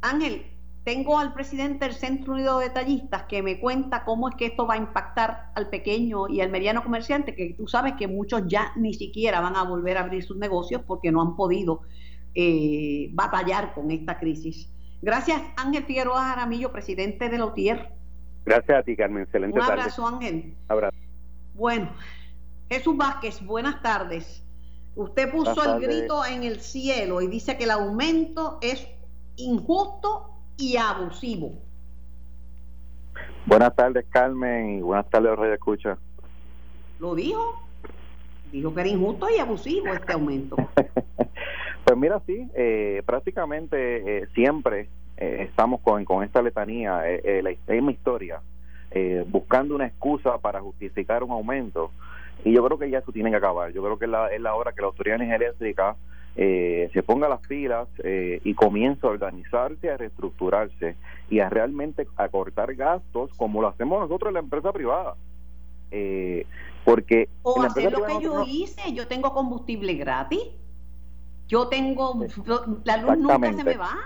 Ángel, 0.00 0.46
tengo 0.84 1.18
al 1.18 1.32
presidente 1.32 1.84
del 1.84 1.94
Centro 1.94 2.32
Unido 2.32 2.58
de 2.58 2.68
Detallistas 2.68 3.24
que 3.24 3.42
me 3.42 3.60
cuenta 3.60 4.04
cómo 4.04 4.28
es 4.28 4.34
que 4.34 4.46
esto 4.46 4.66
va 4.66 4.74
a 4.74 4.78
impactar 4.78 5.52
al 5.54 5.68
pequeño 5.68 6.28
y 6.28 6.40
al 6.40 6.50
mediano 6.50 6.82
comerciante, 6.82 7.36
que 7.36 7.54
tú 7.56 7.68
sabes 7.68 7.94
que 7.94 8.08
muchos 8.08 8.42
ya 8.46 8.72
ni 8.76 8.92
siquiera 8.92 9.40
van 9.40 9.54
a 9.54 9.62
volver 9.62 9.96
a 9.96 10.00
abrir 10.00 10.24
sus 10.24 10.36
negocios 10.36 10.82
porque 10.84 11.12
no 11.12 11.22
han 11.22 11.36
podido 11.36 11.82
eh, 12.34 13.10
batallar 13.12 13.74
con 13.74 13.90
esta 13.92 14.18
crisis. 14.18 14.72
Gracias, 15.00 15.40
Ángel 15.56 15.84
Figueroa 15.84 16.24
Jaramillo, 16.24 16.72
presidente 16.72 17.28
de 17.28 17.38
la 17.38 17.46
UTIER. 17.46 17.92
Gracias 18.44 18.78
a 18.78 18.82
ti, 18.82 18.96
Carmen. 18.96 19.22
Excelente 19.22 19.56
Un 19.56 19.64
abrazo, 19.64 20.06
Ángel. 20.06 20.56
Abrazo. 20.66 20.96
Bueno, 21.54 21.90
Jesús 22.68 22.96
Vázquez, 22.96 23.44
buenas 23.44 23.82
tardes. 23.82 24.42
Usted 24.96 25.30
puso 25.30 25.62
el 25.64 25.80
grito 25.80 26.24
en 26.24 26.42
el 26.42 26.60
cielo 26.60 27.20
y 27.20 27.28
dice 27.28 27.56
que 27.56 27.64
el 27.64 27.70
aumento 27.70 28.58
es 28.60 28.86
injusto 29.36 30.31
y 30.62 30.76
abusivo. 30.76 31.52
Buenas 33.46 33.74
tardes, 33.74 34.06
Carmen, 34.10 34.78
y 34.78 34.80
buenas 34.80 35.10
tardes, 35.10 35.36
Rey 35.36 35.52
Escucha. 35.52 35.98
¿Lo 37.00 37.16
dijo? 37.16 37.60
Dijo 38.52 38.72
que 38.72 38.80
era 38.80 38.88
injusto 38.88 39.26
y 39.28 39.40
abusivo 39.40 39.88
este 39.88 40.12
aumento. 40.12 40.54
pues 41.84 41.96
mira, 41.96 42.22
sí, 42.26 42.48
eh, 42.54 43.02
prácticamente 43.04 44.18
eh, 44.18 44.28
siempre 44.34 44.88
eh, 45.16 45.48
estamos 45.48 45.80
con, 45.80 46.04
con 46.04 46.22
esta 46.22 46.40
letanía, 46.40 47.02
la 47.24 47.50
misma 47.74 47.90
historia, 47.90 48.40
buscando 49.26 49.74
una 49.74 49.86
excusa 49.86 50.38
para 50.38 50.60
justificar 50.60 51.24
un 51.24 51.32
aumento. 51.32 51.90
Y 52.44 52.52
yo 52.52 52.64
creo 52.64 52.78
que 52.78 52.88
ya 52.88 52.98
eso 52.98 53.10
tiene 53.10 53.30
que 53.30 53.36
acabar. 53.36 53.72
Yo 53.72 53.82
creo 53.82 53.98
que 53.98 54.04
es 54.04 54.10
la, 54.10 54.28
es 54.28 54.40
la 54.40 54.54
hora 54.54 54.72
que 54.72 54.80
la 54.80 54.88
Autoridad 54.88 55.18
de 55.18 55.74
Eléctrica 56.34 56.92
se 56.92 57.02
ponga 57.02 57.28
las 57.28 57.40
pilas 57.46 57.88
y 58.02 58.54
comience 58.54 59.06
a 59.06 59.10
organizarse, 59.10 59.90
a 59.90 59.96
reestructurarse 59.96 60.96
y 61.30 61.40
a 61.40 61.48
realmente 61.48 62.06
acortar 62.16 62.74
gastos 62.74 63.30
como 63.36 63.62
lo 63.62 63.68
hacemos 63.68 64.00
nosotros 64.00 64.28
en 64.28 64.34
la 64.34 64.40
empresa 64.40 64.72
privada. 64.72 65.14
Eh, 65.92 66.46
porque 66.84 67.28
o 67.42 67.62
hacer 67.62 67.92
lo 67.92 68.04
que 68.04 68.20
yo 68.20 68.44
hice, 68.46 68.92
yo 68.92 69.06
tengo 69.06 69.32
combustible 69.32 69.94
gratis, 69.94 70.42
yo 71.46 71.68
tengo, 71.68 72.18
la 72.84 72.96
luz 72.96 73.18
nunca 73.18 73.52
se 73.52 73.64
me 73.64 73.76
va. 73.76 73.98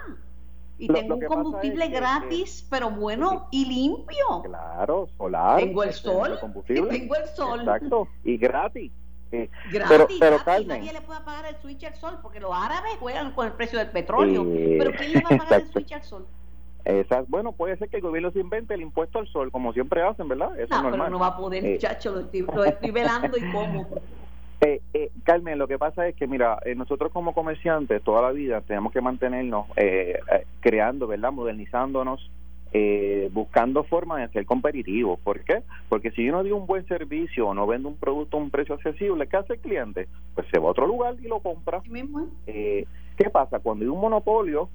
Y 0.79 0.89
tengo 0.89 1.15
un 1.15 1.25
combustible 1.25 1.89
gratis, 1.89 2.67
pero 2.69 2.91
bueno 2.91 3.49
y 3.51 3.65
limpio. 3.65 4.43
Claro, 4.45 5.09
solar. 5.17 5.59
Tengo 5.59 5.83
el 5.85 5.93
sol. 5.93 6.39
Tengo 6.67 7.15
el 7.15 7.27
sol. 7.29 7.61
Exacto. 7.61 8.09
Y 8.25 8.37
gratis. 8.37 8.93
Eh, 9.33 9.51
gratis, 9.73 10.19
pero, 10.21 10.39
nadie 10.67 10.93
le 10.93 11.01
puede 11.01 11.21
pagar 11.21 11.47
el 11.47 11.57
switch 11.57 11.85
al 11.85 11.95
sol 11.97 12.19
porque 12.23 12.39
los 12.39 12.53
árabes 12.55 12.93
juegan 13.01 13.33
con 13.33 13.47
el 13.47 13.53
precio 13.53 13.79
del 13.79 13.91
petróleo. 13.91 14.45
pero 14.79 14.93
¿quién 14.93 15.12
le 15.15 15.21
va 15.21 15.29
a 15.31 15.39
pagar 15.39 15.61
el 15.62 15.73
switch 15.73 15.93
al 15.93 16.03
sol? 16.05 16.27
bueno, 17.29 17.53
puede 17.53 17.77
ser 17.77 17.89
que 17.89 17.97
el 17.97 18.03
gobierno 18.03 18.31
se 18.31 18.39
invente 18.39 18.75
el 18.75 18.83
impuesto 18.83 19.19
al 19.19 19.27
sol, 19.29 19.51
como 19.51 19.73
siempre 19.73 20.03
hacen, 20.03 20.29
¿verdad? 20.29 20.59
Eso 20.59 20.69
no, 20.71 20.77
es 20.77 20.83
normal. 20.83 21.01
pero 21.01 21.11
no 21.11 21.19
va 21.19 21.27
a 21.29 21.37
poder, 21.37 21.65
eh, 21.65 21.79
chacho, 21.79 22.12
lo 22.12 22.21
estoy, 22.21 22.91
velando 22.91 23.37
y 23.37 23.53
cómo. 23.53 23.89
Eh, 24.62 24.81
eh, 24.95 25.11
Carmen, 25.25 25.59
lo 25.59 25.69
que 25.69 25.79
pasa 25.79 26.09
es 26.09 26.15
que, 26.15 26.27
mira, 26.27 26.59
eh, 26.65 26.75
nosotros 26.75 27.12
como 27.12 27.35
comerciantes 27.35 28.03
toda 28.03 28.23
la 28.23 28.31
vida 28.31 28.62
tenemos 28.62 28.91
que 28.91 29.03
mantenernos 29.03 29.67
creando, 30.61 31.07
¿verdad? 31.07 31.31
Modernizándonos, 31.31 32.31
buscando 33.33 33.85
formas 33.85 34.21
de 34.21 34.29
ser 34.29 34.47
competitivos. 34.47 35.19
¿Por 35.21 35.45
qué? 35.45 35.62
Porque 35.89 36.11
si 36.11 36.25
yo 36.25 36.33
no 36.33 36.43
doy 36.43 36.53
un 36.53 36.67
buen 36.67 36.87
servicio 36.87 37.49
o 37.49 37.55
no 37.55 37.67
vendo 37.67 37.89
un 37.89 37.97
producto 37.97 38.37
a 38.37 38.41
un 38.41 38.51
precio 38.51 38.75
accesible, 38.75 39.27
¿qué 39.27 39.37
hace 39.37 39.55
el 39.55 39.61
cliente? 39.61 40.09
Pues 40.35 40.47
se 40.51 40.59
va 40.59 40.69
a 40.69 40.71
otro 40.71 40.87
lugar 40.87 41.17
y 41.21 41.29
lo 41.29 41.41
compra. 41.41 41.83
¿Qué 43.17 43.31
pasa? 43.33 43.61
Cuando 43.61 43.85
hay 43.85 43.89
un 43.89 44.01
monopolio, 44.01 44.69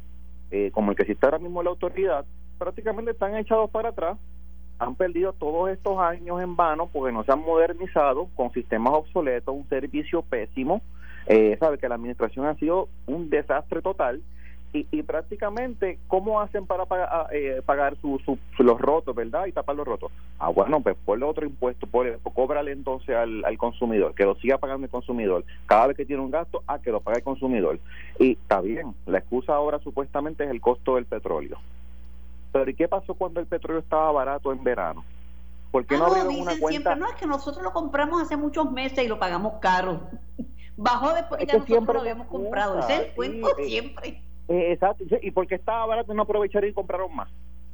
eh, 0.50 0.72
como 0.74 0.92
el 0.92 0.98
que 0.98 1.04
existe 1.04 1.26
ahora 1.26 1.40
mismo 1.40 1.62
la 1.64 1.70
autoridad, 1.70 2.26
prácticamente 2.58 3.12
están 3.12 3.36
echados 3.36 3.70
para 3.70 3.90
atrás, 3.90 4.18
han 4.80 4.96
perdido 4.96 5.34
todos 5.34 5.70
estos 5.70 6.00
años 6.00 6.42
en 6.42 6.56
vano 6.56 6.90
porque 6.92 7.14
no 7.14 7.24
se 7.24 7.32
han 7.32 7.42
modernizado 7.42 8.28
con 8.36 8.52
sistemas 8.52 8.94
obsoletos, 8.94 9.56
un 9.56 9.70
servicio 9.70 10.24
pésimo, 10.24 10.82
eh, 11.28 11.56
sabe 11.60 11.78
que 11.78 11.88
la 11.88 11.96
administración 11.96 12.48
ha 12.48 12.56
sido 12.56 12.90
un 13.06 13.30
desastre 13.30 13.82
total 13.82 14.22
y, 14.74 15.04
prácticamente, 15.04 16.00
¿cómo 16.08 16.40
hacen 16.40 16.66
para 16.66 16.86
pagar, 16.86 17.10
ah, 17.12 17.28
eh, 17.34 17.62
pagar 17.66 17.98
su, 17.98 18.22
los 18.58 18.80
rotos, 18.80 19.14
verdad? 19.14 19.46
Y 19.46 19.52
tapar 19.52 19.76
los 19.76 19.86
rotos. 19.86 20.14
Ah, 20.40 20.48
bueno, 20.48 20.80
pues 20.80 20.96
ponle 21.04 21.26
otro 21.26 21.46
impuesto, 21.46 21.88
ponle, 21.88 22.18
cóbrale 22.34 22.72
entonces 22.72 23.14
al, 23.14 23.58
consumidor, 23.58 24.16
que 24.16 24.24
lo 24.24 24.36
siga 24.36 24.60
pagando 24.60 24.86
el 24.86 24.92
consumidor. 24.92 25.44
Cada 25.66 25.88
vez 25.88 25.98
que 25.98 26.06
tiene 26.06 26.22
un 26.22 26.32
gasto, 26.32 26.64
ah, 26.68 26.80
que 26.80 26.92
lo 26.92 27.02
pague 27.02 27.18
el 27.18 27.24
consumidor. 27.24 27.80
Y 28.18 28.32
está 28.34 28.62
bien, 28.62 28.96
la 29.08 29.18
excusa 29.18 29.54
ahora 29.54 29.80
supuestamente 29.80 30.46
es 30.46 30.50
el 30.50 30.62
costo 30.62 30.96
del 30.96 31.06
petróleo. 31.06 31.58
Pero 32.54 32.70
¿y 32.70 32.74
qué 32.74 32.88
pasó 32.88 33.14
cuando 33.14 33.42
el 33.42 33.48
petróleo 33.48 33.82
estaba 33.82 34.10
barato 34.14 34.54
en 34.54 34.64
verano? 34.64 35.04
¿Por 35.72 35.86
qué 35.86 35.98
no, 35.98 36.06
ah, 36.06 36.08
abrieron 36.08 36.36
una 36.36 36.58
cuenta? 36.58 36.70
Siempre, 36.70 36.96
no, 36.96 37.08
es 37.10 37.16
que 37.16 37.28
nosotros 37.28 37.62
lo 37.62 37.74
compramos 37.74 38.22
hace 38.22 38.38
muchos 38.38 38.72
meses 38.72 39.04
y 39.04 39.08
lo 39.10 39.20
pagamos 39.20 39.56
caro. 39.60 40.00
Bajó 40.78 41.14
después 41.14 41.42
que 41.42 41.48
ya 41.48 41.58
nosotros 41.58 41.94
lo 41.94 42.00
habíamos 42.00 42.28
comprado. 42.28 42.80
Ese 42.80 42.94
es 42.94 43.00
el 43.02 43.12
cuento 43.16 43.58
eh, 43.58 43.66
siempre. 43.66 44.22
Eh, 44.52 44.74
exacto. 44.74 45.06
¿Y 45.22 45.32
porque 45.32 45.56
estaba 45.56 45.86
barato 45.86 46.14
no 46.14 46.24
aprovecharon 46.24 46.70
y 46.70 46.74
compraron 46.74 47.16
más? 47.16 47.30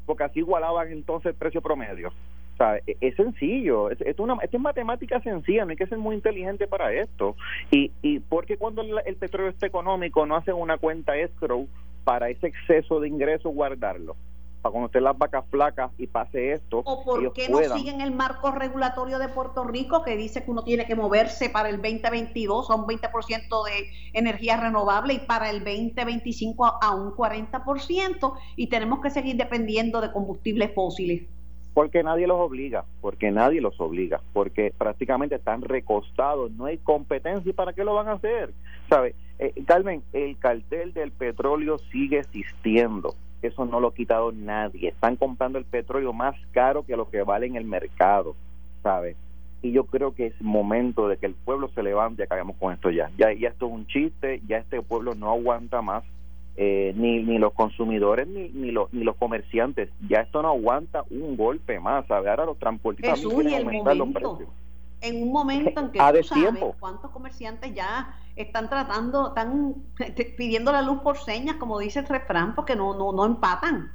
Porque 0.06 0.24
así 0.24 0.40
igualaban 0.40 0.92
entonces 0.92 1.32
el 1.32 1.36
precio 1.36 1.60
promedio. 1.60 2.10
O 2.10 2.58
sea, 2.58 2.78
e, 2.86 2.98
es, 3.02 3.16
sencillo, 3.16 3.90
es, 3.90 4.20
una, 4.20 4.38
es 4.44 4.60
matemática 4.60 5.20
sencilla, 5.22 5.66
no 5.66 5.72
hay 5.72 5.78
ser 5.78 5.98
muy 5.98 6.16
inteligente 6.16 6.68
para 6.68 6.94
esto. 6.94 7.36
Y, 7.72 7.92
y 8.04 8.20
porque 8.20 8.58
cuando 8.58 8.84
el, 8.84 9.16
petróleo 9.16 9.50
está 9.50 9.66
económico 9.66 10.28
no 10.28 10.36
hacen 10.36 10.54
una 10.54 10.78
cuenta 10.78 11.18
escrow 11.18 11.68
para 12.04 12.30
ese 12.30 12.46
exceso 12.46 13.00
de 13.00 13.08
ingresos 13.08 13.54
guardarlo 13.54 14.16
para 14.62 14.72
cuando 14.72 14.88
estén 14.88 15.04
las 15.04 15.18
vacas 15.18 15.46
flacas 15.50 15.92
y 15.98 16.08
pase 16.08 16.54
esto. 16.54 16.80
¿O 16.80 17.04
por 17.04 17.34
qué 17.34 17.50
no 17.50 17.60
siguen 17.76 18.02
el 18.02 18.12
marco 18.12 18.52
regulatorio 18.52 19.20
de 19.20 19.30
Puerto 19.30 19.64
Rico 19.64 20.04
que 20.04 20.18
dice 20.18 20.44
que 20.44 20.52
uno 20.52 20.64
tiene 20.64 20.86
que 20.86 20.96
moverse 20.96 21.50
para 21.50 21.70
el 21.70 21.82
2022 21.82 22.70
a 22.70 22.76
un 22.76 22.86
20% 22.86 23.66
de 23.66 23.90
energía 24.14 24.58
renovable 24.58 25.14
y 25.14 25.20
para 25.20 25.50
el 25.50 25.60
2025 25.64 26.66
a 26.82 26.96
un 26.96 27.12
40% 27.12 28.34
y 28.56 28.68
tenemos 28.68 29.00
que 29.02 29.10
seguir 29.10 29.36
dependiendo 29.38 30.02
de 30.02 30.12
combustibles 30.12 30.74
fósiles? 30.74 31.24
Porque 31.74 32.02
nadie 32.02 32.26
los 32.26 32.40
obliga, 32.40 32.86
porque 33.02 33.30
nadie 33.30 33.62
los 33.62 33.80
obliga, 33.80 34.20
porque 34.34 34.74
prácticamente 34.76 35.36
están 35.36 35.62
recostados, 35.62 36.52
no 36.52 36.66
hay 36.66 36.80
competencia 36.80 37.48
y 37.48 37.54
para 37.54 37.74
qué 37.74 37.84
lo 37.84 37.94
van 37.94 38.08
a 38.08 38.14
hacer. 38.14 38.52
¿Sabe? 38.90 39.14
Eh, 39.38 39.54
Carmen, 39.68 40.02
el 40.14 40.40
cartel 40.40 40.94
del 40.94 41.12
petróleo 41.12 41.78
sigue 41.92 42.18
existiendo 42.18 43.14
eso 43.42 43.66
no 43.66 43.80
lo 43.80 43.90
ha 43.90 43.94
quitado 43.94 44.32
nadie. 44.32 44.90
Están 44.90 45.16
comprando 45.16 45.60
el 45.60 45.66
petróleo 45.66 46.14
más 46.14 46.36
caro 46.52 46.86
que 46.86 46.98
lo 46.98 47.10
que 47.10 47.24
vale 47.24 47.46
en 47.46 47.56
el 47.56 47.66
mercado, 47.66 48.36
¿sabes? 48.84 49.16
Y 49.62 49.72
yo 49.72 49.86
creo 49.86 50.14
que 50.14 50.28
es 50.28 50.42
momento 50.42 51.08
de 51.08 51.18
que 51.18 51.26
el 51.26 51.34
pueblo 51.34 51.70
se 51.70 51.84
levante 51.84 52.22
y 52.22 52.26
acabemos 52.26 52.56
con 52.58 52.74
esto 52.74 52.90
ya. 52.90 53.10
Ya, 53.18 53.34
ya 53.34 53.50
esto 53.50 53.68
es 53.68 53.72
un 53.72 53.88
chiste, 53.88 54.42
ya 54.48 54.58
este 54.58 54.82
pueblo 54.82 55.16
no 55.16 55.32
aguanta 55.32 55.82
más, 55.82 56.04
eh, 56.58 56.94
ni, 56.96 57.24
ni 57.24 57.38
los 57.38 57.54
consumidores 57.54 58.28
ni, 58.28 58.50
ni, 58.50 58.72
los, 58.72 58.92
ni 58.94 59.04
los 59.04 59.16
comerciantes. 59.16 59.90
Ya 60.08 60.22
esto 60.22 60.42
no 60.42 60.50
aguanta 60.50 61.04
un 61.10 61.38
golpe 61.38 61.80
más, 61.80 62.06
¿sabes? 62.08 62.30
Ahora 62.30 62.46
los 62.46 62.58
transportistas 62.58 63.20
quieren 63.20 63.66
aumentar 63.66 63.98
los 63.98 64.10
precios 64.10 64.50
en 65.08 65.24
un 65.24 65.32
momento 65.32 65.80
en 65.80 65.92
que 65.92 66.00
tú 66.00 66.24
sabes 66.24 66.64
cuántos 66.80 67.12
comerciantes 67.12 67.74
ya 67.74 68.16
están 68.36 68.70
tratando, 68.70 69.30
están 69.30 69.76
pidiendo 70.38 70.72
la 70.72 70.82
luz 70.82 71.02
por 71.02 71.18
señas, 71.18 71.56
como 71.58 71.80
dice 71.80 72.00
el 72.00 72.08
refrán, 72.08 72.56
porque 72.56 72.76
no, 72.76 72.94
no, 72.94 73.12
no 73.12 73.26
empatan. 73.26 73.92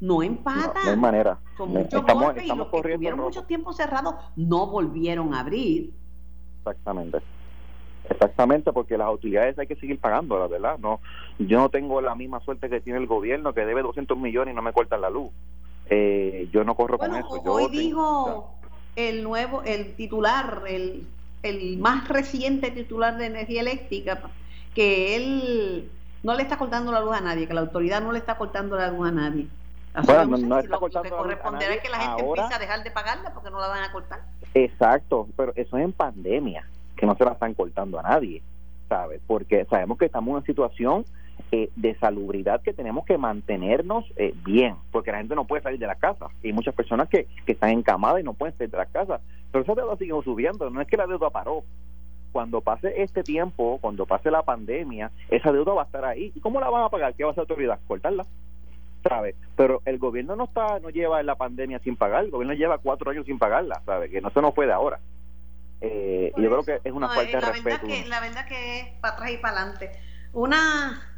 No 0.00 0.22
empatan. 0.22 0.82
No, 0.84 0.90
hay 0.90 0.96
manera. 0.96 1.38
Son 1.56 1.70
muchos 1.70 2.04
golpes 2.04 2.44
y 2.44 2.48
los 2.48 2.68
que 2.68 2.94
tuvieron 2.94 3.20
mucho 3.20 3.44
tiempo 3.44 3.72
cerrados 3.72 4.14
no 4.34 4.66
volvieron 4.66 5.34
a 5.34 5.40
abrir. 5.40 5.92
Exactamente. 6.58 7.18
Exactamente, 8.08 8.72
porque 8.72 8.98
las 8.98 9.12
utilidades 9.12 9.58
hay 9.58 9.66
que 9.66 9.76
seguir 9.76 10.00
pagando, 10.00 10.38
la 10.38 10.48
verdad. 10.48 10.78
No, 10.78 11.00
yo 11.38 11.58
no 11.58 11.68
tengo 11.68 12.00
la 12.00 12.14
misma 12.14 12.40
suerte 12.40 12.68
que 12.68 12.80
tiene 12.80 12.98
el 12.98 13.06
gobierno, 13.06 13.54
que 13.54 13.64
debe 13.64 13.82
200 13.82 14.18
millones 14.18 14.52
y 14.52 14.56
no 14.56 14.62
me 14.62 14.72
cortan 14.72 15.00
la 15.00 15.10
luz. 15.10 15.30
Eh, 15.88 16.48
yo 16.52 16.64
no 16.64 16.74
corro 16.74 16.98
con 16.98 17.14
eso. 17.14 17.42
Yo 17.44 17.52
hoy 17.52 17.70
dijo 17.70 18.56
el 18.96 19.22
nuevo, 19.22 19.62
el 19.62 19.94
titular, 19.94 20.62
el, 20.66 21.06
el 21.42 21.78
más 21.78 22.08
reciente 22.08 22.70
titular 22.70 23.16
de 23.16 23.26
energía 23.26 23.60
eléctrica, 23.60 24.20
que 24.74 25.16
él 25.16 25.90
no 26.22 26.34
le 26.34 26.42
está 26.42 26.56
cortando 26.56 26.92
la 26.92 27.00
luz 27.00 27.16
a 27.16 27.20
nadie, 27.20 27.46
que 27.46 27.54
la 27.54 27.62
autoridad 27.62 28.02
no 28.02 28.12
le 28.12 28.18
está 28.18 28.36
cortando 28.36 28.76
la 28.76 28.90
luz 28.90 29.08
a 29.08 29.12
nadie. 29.12 29.46
bueno, 30.04 30.36
no, 30.38 30.58
está 30.58 30.78
cortando 30.78 31.08
que 31.08 31.14
corresponderá 31.14 31.74
es 31.74 31.82
que 31.82 31.88
la 31.88 31.98
gente 31.98 32.22
empiece 32.24 32.54
a 32.54 32.58
dejar 32.58 32.82
de 32.82 32.90
pagarla 32.90 33.32
porque 33.34 33.50
no 33.50 33.60
la 33.60 33.68
van 33.68 33.84
a 33.84 33.92
cortar. 33.92 34.20
Exacto, 34.54 35.28
pero 35.36 35.52
eso 35.56 35.76
es 35.76 35.84
en 35.84 35.92
pandemia, 35.92 36.66
que 36.96 37.06
no 37.06 37.16
se 37.16 37.24
la 37.24 37.32
están 37.32 37.54
cortando 37.54 37.98
a 37.98 38.02
nadie, 38.02 38.42
¿sabes? 38.88 39.20
Porque 39.26 39.64
sabemos 39.68 39.98
que 39.98 40.06
estamos 40.06 40.28
en 40.28 40.36
una 40.36 40.46
situación 40.46 41.04
eh, 41.54 41.68
de 41.76 41.94
salubridad 41.96 42.62
que 42.62 42.72
tenemos 42.72 43.04
que 43.04 43.18
mantenernos 43.18 44.06
eh, 44.16 44.32
bien, 44.42 44.76
porque 44.90 45.12
la 45.12 45.18
gente 45.18 45.34
no 45.34 45.46
puede 45.46 45.62
salir 45.62 45.78
de 45.78 45.86
la 45.86 45.96
casa. 45.96 46.28
hay 46.42 46.50
muchas 46.50 46.74
personas 46.74 47.10
que, 47.10 47.26
que 47.44 47.52
están 47.52 47.68
encamadas 47.68 48.20
y 48.20 48.24
no 48.24 48.32
pueden 48.32 48.56
salir 48.56 48.70
de 48.70 48.78
la 48.78 48.86
casa. 48.86 49.20
Pero 49.50 49.62
esa 49.62 49.74
deuda 49.74 49.98
sigue 49.98 50.14
subiendo, 50.24 50.70
no 50.70 50.80
es 50.80 50.88
que 50.88 50.96
la 50.96 51.06
deuda 51.06 51.28
paró. 51.28 51.62
Cuando 52.32 52.62
pase 52.62 53.02
este 53.02 53.22
tiempo, 53.22 53.76
cuando 53.82 54.06
pase 54.06 54.30
la 54.30 54.42
pandemia, 54.42 55.10
esa 55.28 55.52
deuda 55.52 55.74
va 55.74 55.82
a 55.82 55.84
estar 55.84 56.06
ahí. 56.06 56.32
¿Y 56.34 56.40
cómo 56.40 56.58
la 56.58 56.70
van 56.70 56.84
a 56.84 56.88
pagar? 56.88 57.12
¿Qué 57.12 57.22
va 57.22 57.28
a 57.28 57.32
hacer 57.32 57.42
la 57.42 57.52
autoridad? 57.52 57.80
Cortarla. 57.86 58.24
¿Sabe? 59.06 59.34
Pero 59.54 59.82
el 59.84 59.98
gobierno 59.98 60.34
no 60.36 60.44
está 60.44 60.78
no 60.80 60.88
lleva 60.88 61.22
la 61.22 61.34
pandemia 61.34 61.80
sin 61.80 61.96
pagar, 61.96 62.24
el 62.24 62.30
gobierno 62.30 62.54
lleva 62.54 62.78
cuatro 62.78 63.10
años 63.10 63.26
sin 63.26 63.38
pagarla, 63.38 63.82
¿sabe? 63.84 64.08
Que 64.08 64.22
no 64.22 64.30
se 64.30 64.40
nos 64.40 64.54
fue 64.54 64.64
de 64.64 64.72
ahora. 64.72 65.00
Eh, 65.82 66.32
y 66.34 66.42
yo 66.42 66.48
creo 66.48 66.62
que 66.62 66.88
es 66.88 66.94
una 66.94 67.10
falta 67.10 67.40
de 67.40 67.52
respeto. 67.52 67.86
Que, 67.86 68.06
la 68.06 68.20
verdad 68.20 68.46
que 68.46 68.80
es 68.80 68.86
para 69.00 69.16
atrás 69.16 69.32
y 69.32 69.36
para 69.36 69.58
adelante. 69.58 69.90
Una 70.32 71.11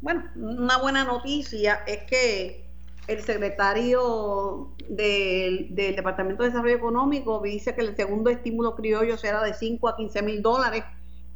bueno, 0.00 0.24
una 0.34 0.78
buena 0.78 1.04
noticia 1.04 1.82
es 1.86 2.04
que 2.04 2.70
el 3.06 3.22
secretario 3.22 4.72
del, 4.88 5.74
Departamento 5.74 6.42
de 6.42 6.50
Desarrollo 6.50 6.76
Económico 6.76 7.40
dice 7.40 7.74
que 7.74 7.82
el 7.82 7.96
segundo 7.96 8.30
estímulo 8.30 8.76
criollo 8.76 9.16
será 9.18 9.42
de 9.42 9.52
5 9.52 9.88
a 9.88 9.96
15 9.96 10.22
mil 10.22 10.42
dólares 10.42 10.84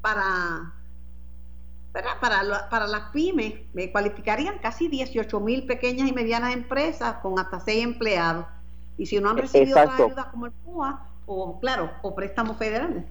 para, 0.01 0.73
para, 1.93 2.69
para, 2.71 2.87
las 2.87 3.11
pymes. 3.13 3.55
Me 3.73 3.91
cualificarían 3.91 4.59
casi 4.59 4.89
18 4.89 5.41
mil 5.41 5.67
pequeñas 5.67 6.09
y 6.09 6.13
medianas 6.13 6.55
empresas 6.55 7.17
con 7.17 7.39
hasta 7.39 7.61
6 7.61 7.85
empleados. 7.85 8.47
Y 8.97 9.07
si 9.07 9.19
no 9.19 9.31
han 9.31 9.39
recibido 9.39 9.79
otras 9.79 10.01
ayudas 10.01 10.27
como 10.27 10.47
el 10.47 10.53
PUA, 10.53 11.09
o 11.27 11.59
claro, 11.59 11.91
o 12.03 12.15
préstamos 12.15 12.57
federales. 12.57 13.05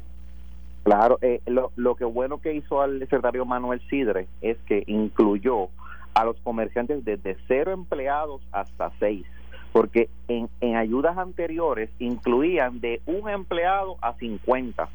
Claro, 0.84 1.18
eh, 1.22 1.42
lo, 1.46 1.72
lo 1.76 1.96
que 1.96 2.06
bueno 2.06 2.42
que 2.42 2.54
hizo 2.54 2.84
el 2.84 3.00
secretario 3.00 3.46
Manuel 3.46 3.82
Sidre 3.90 4.28
es 4.42 4.58
que 4.66 4.84
incluyó 4.88 5.70
a 6.14 6.26
los 6.26 6.38
comerciantes 6.42 7.04
desde 7.06 7.38
cero 7.48 7.72
empleados 7.72 8.42
hasta 8.52 8.92
seis, 9.00 9.26
porque 9.72 10.10
en, 10.28 10.50
en 10.62 10.76
ayudas 10.76 11.18
anteriores 11.18 11.90
incluían 12.00 12.82
de 12.82 13.02
un 13.06 13.30
empleado 13.30 13.98
a 14.02 14.14
50, 14.14 14.90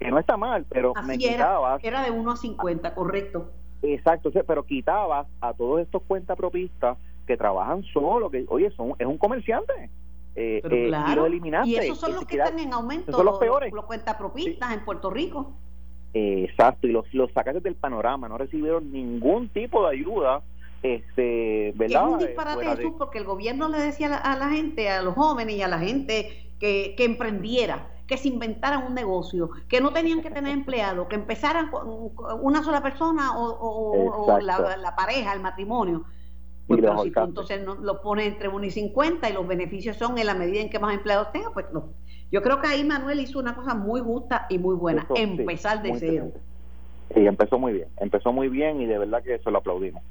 que 0.00 0.10
no 0.10 0.18
está 0.18 0.36
mal, 0.36 0.64
pero 0.68 0.94
me 1.06 1.18
quitabas... 1.18 1.84
Era 1.84 2.02
de 2.02 2.10
uno 2.10 2.32
a 2.32 2.36
50, 2.36 2.94
correcto. 2.94 3.50
Exacto, 3.82 4.30
pero 4.46 4.64
quitabas 4.64 5.26
a 5.40 5.52
todos 5.52 5.80
estos 5.80 6.02
cuentapropistas 6.02 6.96
que 7.26 7.36
trabajan 7.36 7.84
solo, 7.84 8.30
que 8.30 8.44
oye, 8.48 8.70
son, 8.70 8.94
es 8.98 9.06
un 9.06 9.18
comerciante. 9.18 9.90
Eh, 10.40 10.62
eh, 10.70 10.86
y 10.88 11.14
los 11.14 11.26
eliminaste. 11.26 11.70
Y 11.70 11.76
esos 11.76 11.98
son 11.98 12.14
los 12.14 12.24
que 12.24 12.36
están 12.36 12.58
en 12.58 12.72
aumento, 12.72 13.12
son 13.12 13.26
los 13.26 13.38
peores. 13.38 13.72
Los 13.72 13.86
cuentapropistas 13.86 14.72
en 14.72 14.84
Puerto 14.84 15.10
Rico. 15.10 15.52
exacto, 16.14 16.86
y 16.86 16.92
los, 16.92 17.12
los 17.12 17.32
sacaste 17.32 17.60
del 17.60 17.74
panorama, 17.74 18.28
no 18.28 18.38
recibieron 18.38 18.92
ningún 18.92 19.48
tipo 19.48 19.86
de 19.86 19.96
ayuda 19.96 20.42
este, 20.82 21.72
¿verdad? 21.76 22.06
Es 22.06 22.12
un 22.12 22.18
disparate 22.18 22.76
Jesús 22.76 22.92
porque 22.96 23.18
el 23.18 23.24
gobierno 23.24 23.68
le 23.68 23.78
decía 23.78 24.14
a 24.14 24.36
la, 24.36 24.48
gente, 24.48 24.88
a 24.88 25.02
los 25.02 25.14
jóvenes 25.14 25.56
y 25.56 25.62
a 25.62 25.68
la 25.68 25.78
gente 25.78 26.52
que, 26.60 26.94
que 26.96 27.04
emprendiera, 27.04 27.90
que 28.06 28.16
se 28.16 28.28
inventaran 28.28 28.86
un 28.86 28.94
negocio, 28.94 29.50
que 29.68 29.80
no 29.80 29.92
tenían 29.92 30.22
que 30.22 30.30
tener 30.30 30.52
empleados, 30.52 31.08
que 31.08 31.16
empezaran 31.16 31.70
con 31.70 32.12
una 32.40 32.62
sola 32.62 32.82
persona 32.82 33.32
o, 33.36 34.38
la, 34.40 34.94
pareja, 34.96 35.32
el 35.32 35.40
matrimonio. 35.40 36.04
Pues, 36.68 36.82
pero 36.82 37.02
si 37.02 37.10
tú 37.10 37.20
entonces 37.20 37.64
no, 37.64 37.76
lo 37.76 38.02
pones 38.02 38.26
entre 38.26 38.48
1 38.48 38.62
y 38.62 38.70
50 38.70 39.30
y 39.30 39.32
los 39.32 39.48
beneficios 39.48 39.96
son 39.96 40.18
en 40.18 40.26
la 40.26 40.34
medida 40.34 40.60
en 40.60 40.68
que 40.68 40.78
más 40.78 40.94
empleados 40.94 41.32
tenga, 41.32 41.50
pues 41.50 41.64
no. 41.72 41.88
Yo 42.30 42.42
creo 42.42 42.60
que 42.60 42.68
ahí 42.68 42.84
Manuel 42.84 43.20
hizo 43.20 43.38
una 43.38 43.56
cosa 43.56 43.74
muy 43.74 44.02
justa 44.02 44.46
y 44.50 44.58
muy 44.58 44.76
buena, 44.76 45.08
empezar 45.14 45.82
de 45.82 45.94
cero. 45.98 46.30
Sí, 47.14 47.26
empezó 47.26 47.58
muy 47.58 47.72
bien, 47.72 47.88
empezó 47.96 48.34
muy 48.34 48.50
bien 48.50 48.82
y 48.82 48.86
de 48.86 48.98
verdad 48.98 49.22
que 49.22 49.36
eso 49.36 49.50
lo 49.50 49.58
aplaudimos. 49.58 50.02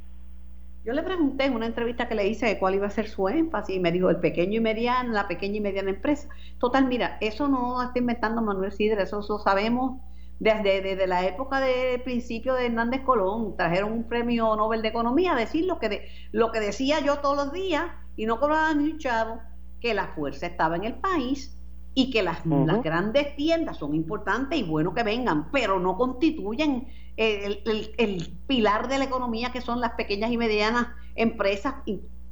Yo 0.83 0.93
le 0.93 1.03
pregunté 1.03 1.45
en 1.45 1.53
una 1.53 1.67
entrevista 1.67 2.07
que 2.07 2.15
le 2.15 2.27
hice 2.27 2.47
de 2.47 2.57
cuál 2.57 2.73
iba 2.73 2.87
a 2.87 2.89
ser 2.89 3.07
su 3.07 3.27
énfasis 3.29 3.75
y 3.75 3.79
me 3.79 3.91
dijo 3.91 4.09
el 4.09 4.17
pequeño 4.17 4.57
y 4.57 4.61
mediano, 4.61 5.13
la 5.13 5.27
pequeña 5.27 5.57
y 5.57 5.61
mediana 5.61 5.91
empresa. 5.91 6.27
Total, 6.57 6.87
mira, 6.87 7.17
eso 7.21 7.47
no 7.47 7.83
está 7.83 7.99
inventando 7.99 8.41
Manuel 8.41 8.71
Sidre, 8.71 9.03
eso 9.03 9.23
lo 9.29 9.37
sabemos 9.37 10.01
desde, 10.39 10.81
desde 10.81 11.07
la 11.07 11.25
época 11.25 11.59
de 11.59 11.99
principio 12.03 12.53
de 12.53 12.67
Hernández 12.67 13.01
Colón. 13.03 13.55
Trajeron 13.57 13.91
un 13.91 14.03
premio 14.07 14.55
Nobel 14.55 14.81
de 14.81 14.89
Economía 14.89 15.33
a 15.33 15.35
decir 15.35 15.65
lo 15.65 15.79
que, 15.79 16.07
lo 16.31 16.51
que 16.51 16.59
decía 16.59 16.99
yo 16.99 17.19
todos 17.19 17.37
los 17.37 17.53
días 17.53 17.85
y 18.15 18.25
no 18.25 18.39
cobraba 18.39 18.73
ni 18.73 18.91
un 18.91 18.99
chavo, 18.99 19.39
que 19.79 19.93
la 19.93 20.07
fuerza 20.07 20.47
estaba 20.47 20.75
en 20.75 20.85
el 20.85 20.95
país 20.95 21.55
y 21.93 22.11
que 22.11 22.21
las, 22.21 22.45
las 22.45 22.83
grandes 22.83 23.35
tiendas 23.35 23.77
son 23.77 23.95
importantes 23.95 24.59
y 24.59 24.63
bueno 24.63 24.93
que 24.93 25.03
vengan, 25.03 25.49
pero 25.51 25.79
no 25.79 25.97
constituyen 25.97 26.87
el, 27.15 28.37
pilar 28.45 28.87
de 28.87 28.99
la 28.99 29.05
economía 29.05 29.51
que 29.51 29.61
son 29.61 29.81
las 29.81 29.93
pequeñas 29.93 30.31
y 30.31 30.37
medianas 30.37 30.87
empresas, 31.15 31.75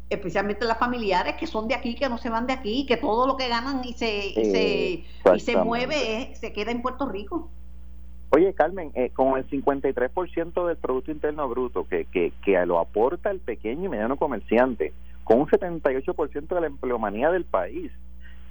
especialmente 0.09 0.65
las 0.65 0.77
familiares 0.77 1.35
que 1.39 1.47
son 1.47 1.67
de 1.67 1.73
aquí, 1.73 1.95
que 1.95 2.07
no 2.07 2.19
se 2.19 2.29
van 2.29 2.45
de 2.45 2.53
aquí, 2.53 2.85
que 2.85 2.97
todo 2.97 3.25
lo 3.25 3.37
que 3.37 3.47
ganan 3.47 3.83
y 3.83 3.93
se, 3.93 4.27
y 4.27 4.45
se, 4.45 5.33
y 5.35 5.39
se 5.39 5.57
mueve 5.57 6.35
se 6.35 6.53
queda 6.53 6.69
en 6.69 6.83
Puerto 6.83 7.07
Rico. 7.07 7.49
Oye, 8.35 8.53
Carmen, 8.53 8.91
eh, 8.95 9.11
con 9.11 9.37
el 9.37 9.49
53% 9.49 10.67
del 10.67 10.75
Producto 10.75 11.09
Interno 11.09 11.47
Bruto 11.47 11.87
que, 11.87 12.03
que, 12.03 12.33
que 12.43 12.65
lo 12.65 12.79
aporta 12.79 13.31
el 13.31 13.39
pequeño 13.39 13.85
y 13.85 13.87
mediano 13.87 14.17
comerciante, 14.17 14.91
con 15.23 15.39
un 15.39 15.47
78% 15.47 16.47
de 16.47 16.59
la 16.59 16.67
empleomanía 16.67 17.31
del 17.31 17.45
país, 17.45 17.93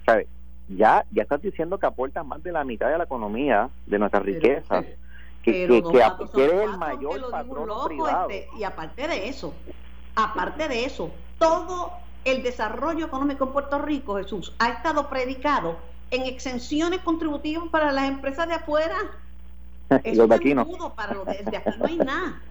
¿sabes? 0.03 0.25
Ya, 0.69 1.05
ya 1.11 1.21
estás 1.21 1.39
diciendo 1.43 1.77
que 1.77 1.85
aporta 1.85 2.23
más 2.23 2.41
de 2.41 2.51
la 2.51 2.63
mitad 2.63 2.89
de 2.89 2.97
la 2.97 3.03
economía, 3.03 3.69
de 3.85 3.99
nuestras 3.99 4.23
riquezas 4.23 4.85
que, 5.43 5.51
que, 5.51 5.65
el 5.65 6.77
mayor 6.79 7.29
patrón 7.29 7.69
privado. 7.85 8.29
Este, 8.31 8.57
y 8.57 8.63
aparte 8.63 9.07
de 9.07 9.29
eso, 9.29 9.53
aparte 10.15 10.67
de 10.67 10.85
eso, 10.85 11.11
todo 11.37 11.91
el 12.23 12.41
desarrollo 12.41 13.05
económico 13.05 13.45
en 13.45 13.53
Puerto 13.53 13.77
Rico, 13.77 14.15
Jesús, 14.15 14.51
ha 14.57 14.69
estado 14.69 15.11
predicado 15.11 15.77
en 16.09 16.23
exenciones 16.23 17.01
contributivas 17.01 17.69
para 17.69 17.91
las 17.91 18.05
empresas 18.05 18.47
de 18.47 18.55
afuera. 18.55 18.95
Eso 20.03 20.27
de 20.27 20.35
aquí 20.35 20.53
no. 20.53 20.65
Para 20.95 21.13
los 21.13 21.25
de, 21.25 21.57
aquí 21.57 21.79
no 21.79 21.85
hay 21.85 21.97
nada. 21.97 22.41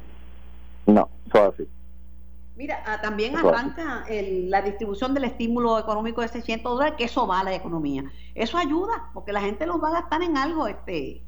No, 0.87 1.09
eso 1.27 1.53
así. 1.53 1.69
Mira, 2.57 2.83
ah, 2.87 3.01
también 3.01 3.37
arranca 3.37 4.05
la 4.09 4.63
distribución 4.63 5.13
del 5.13 5.25
estímulo 5.25 5.79
económico 5.79 6.21
de 6.21 6.29
600 6.29 6.73
dólares, 6.73 6.95
que 6.97 7.05
eso 7.05 7.27
va 7.27 7.41
a 7.41 7.45
la 7.45 7.55
economía. 7.55 8.05
Eso 8.35 8.59
ayuda, 8.59 9.11
porque 9.13 9.33
la 9.33 9.41
gente 9.41 9.67
los 9.67 9.83
va 9.83 9.89
a 9.89 10.01
gastar 10.01 10.23
en 10.23 10.37
algo, 10.37 10.69
este 10.69 11.21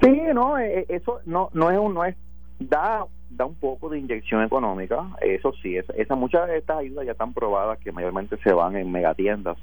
Sí, 0.00 0.20
no, 0.34 0.58
eh, 0.58 0.80
eh, 0.80 0.86
eso 0.88 1.20
no, 1.24 1.50
no 1.52 1.70
es 1.70 1.78
un, 1.78 1.94
no 1.94 2.04
es, 2.04 2.16
da, 2.58 3.06
da 3.30 3.44
un 3.44 3.54
poco 3.54 3.88
de 3.88 3.98
inyección 3.98 4.42
económica, 4.42 5.08
eso 5.20 5.52
sí, 5.62 5.76
esa, 5.76 6.14
muchas 6.14 6.48
de 6.48 6.58
estas 6.58 6.78
ayudas 6.78 7.06
ya 7.06 7.12
están 7.12 7.32
probadas 7.32 7.78
que 7.78 7.92
mayormente 7.92 8.36
se 8.42 8.52
van 8.52 8.76
en 8.76 8.90
megatiendas, 8.92 9.56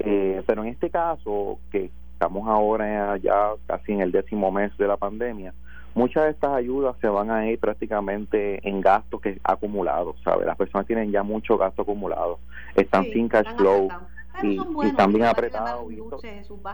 eh, 0.00 0.42
pero 0.46 0.62
en 0.62 0.70
este 0.70 0.90
caso, 0.90 1.58
que 1.70 1.90
estamos 2.20 2.46
ahora 2.46 3.16
ya 3.16 3.52
casi 3.66 3.92
en 3.92 4.02
el 4.02 4.12
décimo 4.12 4.52
mes 4.52 4.76
de 4.76 4.86
la 4.86 4.98
pandemia, 4.98 5.54
muchas 5.94 6.24
de 6.24 6.30
estas 6.32 6.50
ayudas 6.52 6.94
se 7.00 7.08
van 7.08 7.30
a 7.30 7.48
ir 7.48 7.58
prácticamente 7.58 8.60
en 8.68 8.82
gastos 8.82 9.22
que 9.22 9.40
acumulados, 9.42 10.16
¿sabes? 10.22 10.46
Las 10.46 10.58
personas 10.58 10.86
tienen 10.86 11.10
ya 11.10 11.22
mucho 11.22 11.56
gasto 11.56 11.80
acumulado, 11.80 12.38
están 12.76 13.04
sin 13.04 13.26
cash 13.26 13.46
flow 13.56 13.88
y, 14.42 14.60
están 14.84 15.14
bien 15.14 15.24
apretados, 15.24 15.86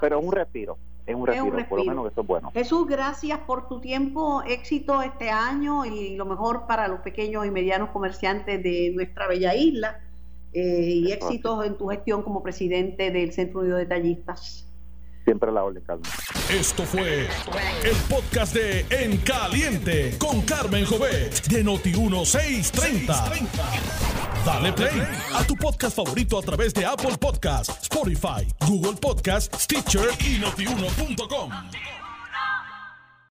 pero 0.00 0.18
es 0.18 0.24
un 0.24 0.32
respiro, 0.32 0.78
es 1.06 1.14
un 1.14 1.24
respiro, 1.28 1.68
por 1.68 1.78
lo 1.78 1.84
menos 1.84 2.10
eso 2.10 2.22
es 2.22 2.26
bueno. 2.26 2.50
Jesús, 2.50 2.84
gracias 2.88 3.38
por 3.38 3.68
tu 3.68 3.80
tiempo, 3.80 4.42
éxito 4.48 5.00
este 5.00 5.30
año 5.30 5.84
y 5.84 6.16
lo 6.16 6.26
mejor 6.26 6.66
para 6.66 6.88
los 6.88 7.02
pequeños 7.02 7.46
y 7.46 7.52
medianos 7.52 7.90
comerciantes 7.90 8.60
de 8.64 8.90
nuestra 8.92 9.28
bella 9.28 9.54
isla 9.54 10.00
eh, 10.52 10.90
y 10.90 11.12
éxitos 11.12 11.64
en 11.64 11.78
tu 11.78 11.86
gestión 11.86 12.22
como 12.22 12.42
presidente 12.42 13.12
del 13.12 13.32
Centro 13.32 13.60
Unido 13.60 13.76
de 13.76 13.86
Tallistas. 13.86 14.65
Siempre 15.26 15.50
a 15.50 15.52
la 15.52 15.64
orden, 15.64 15.82
Carmen. 15.84 16.08
Esto 16.48 16.84
fue 16.84 17.26
el 17.82 17.96
podcast 18.08 18.54
de 18.54 18.86
En 18.90 19.16
Caliente 19.18 20.16
con 20.18 20.40
Carmen 20.42 20.84
Jovet 20.86 21.48
de 21.48 21.64
Noti1630. 21.64 23.48
Dale 24.44 24.72
play 24.72 25.02
a 25.34 25.42
tu 25.42 25.56
podcast 25.56 25.96
favorito 25.96 26.38
a 26.38 26.42
través 26.42 26.72
de 26.72 26.86
Apple 26.86 27.18
Podcasts, 27.18 27.82
Spotify, 27.82 28.46
Google 28.68 28.94
Podcasts, 29.00 29.64
Stitcher 29.64 30.10
y 30.20 30.38
notiuno.com. 30.38 31.50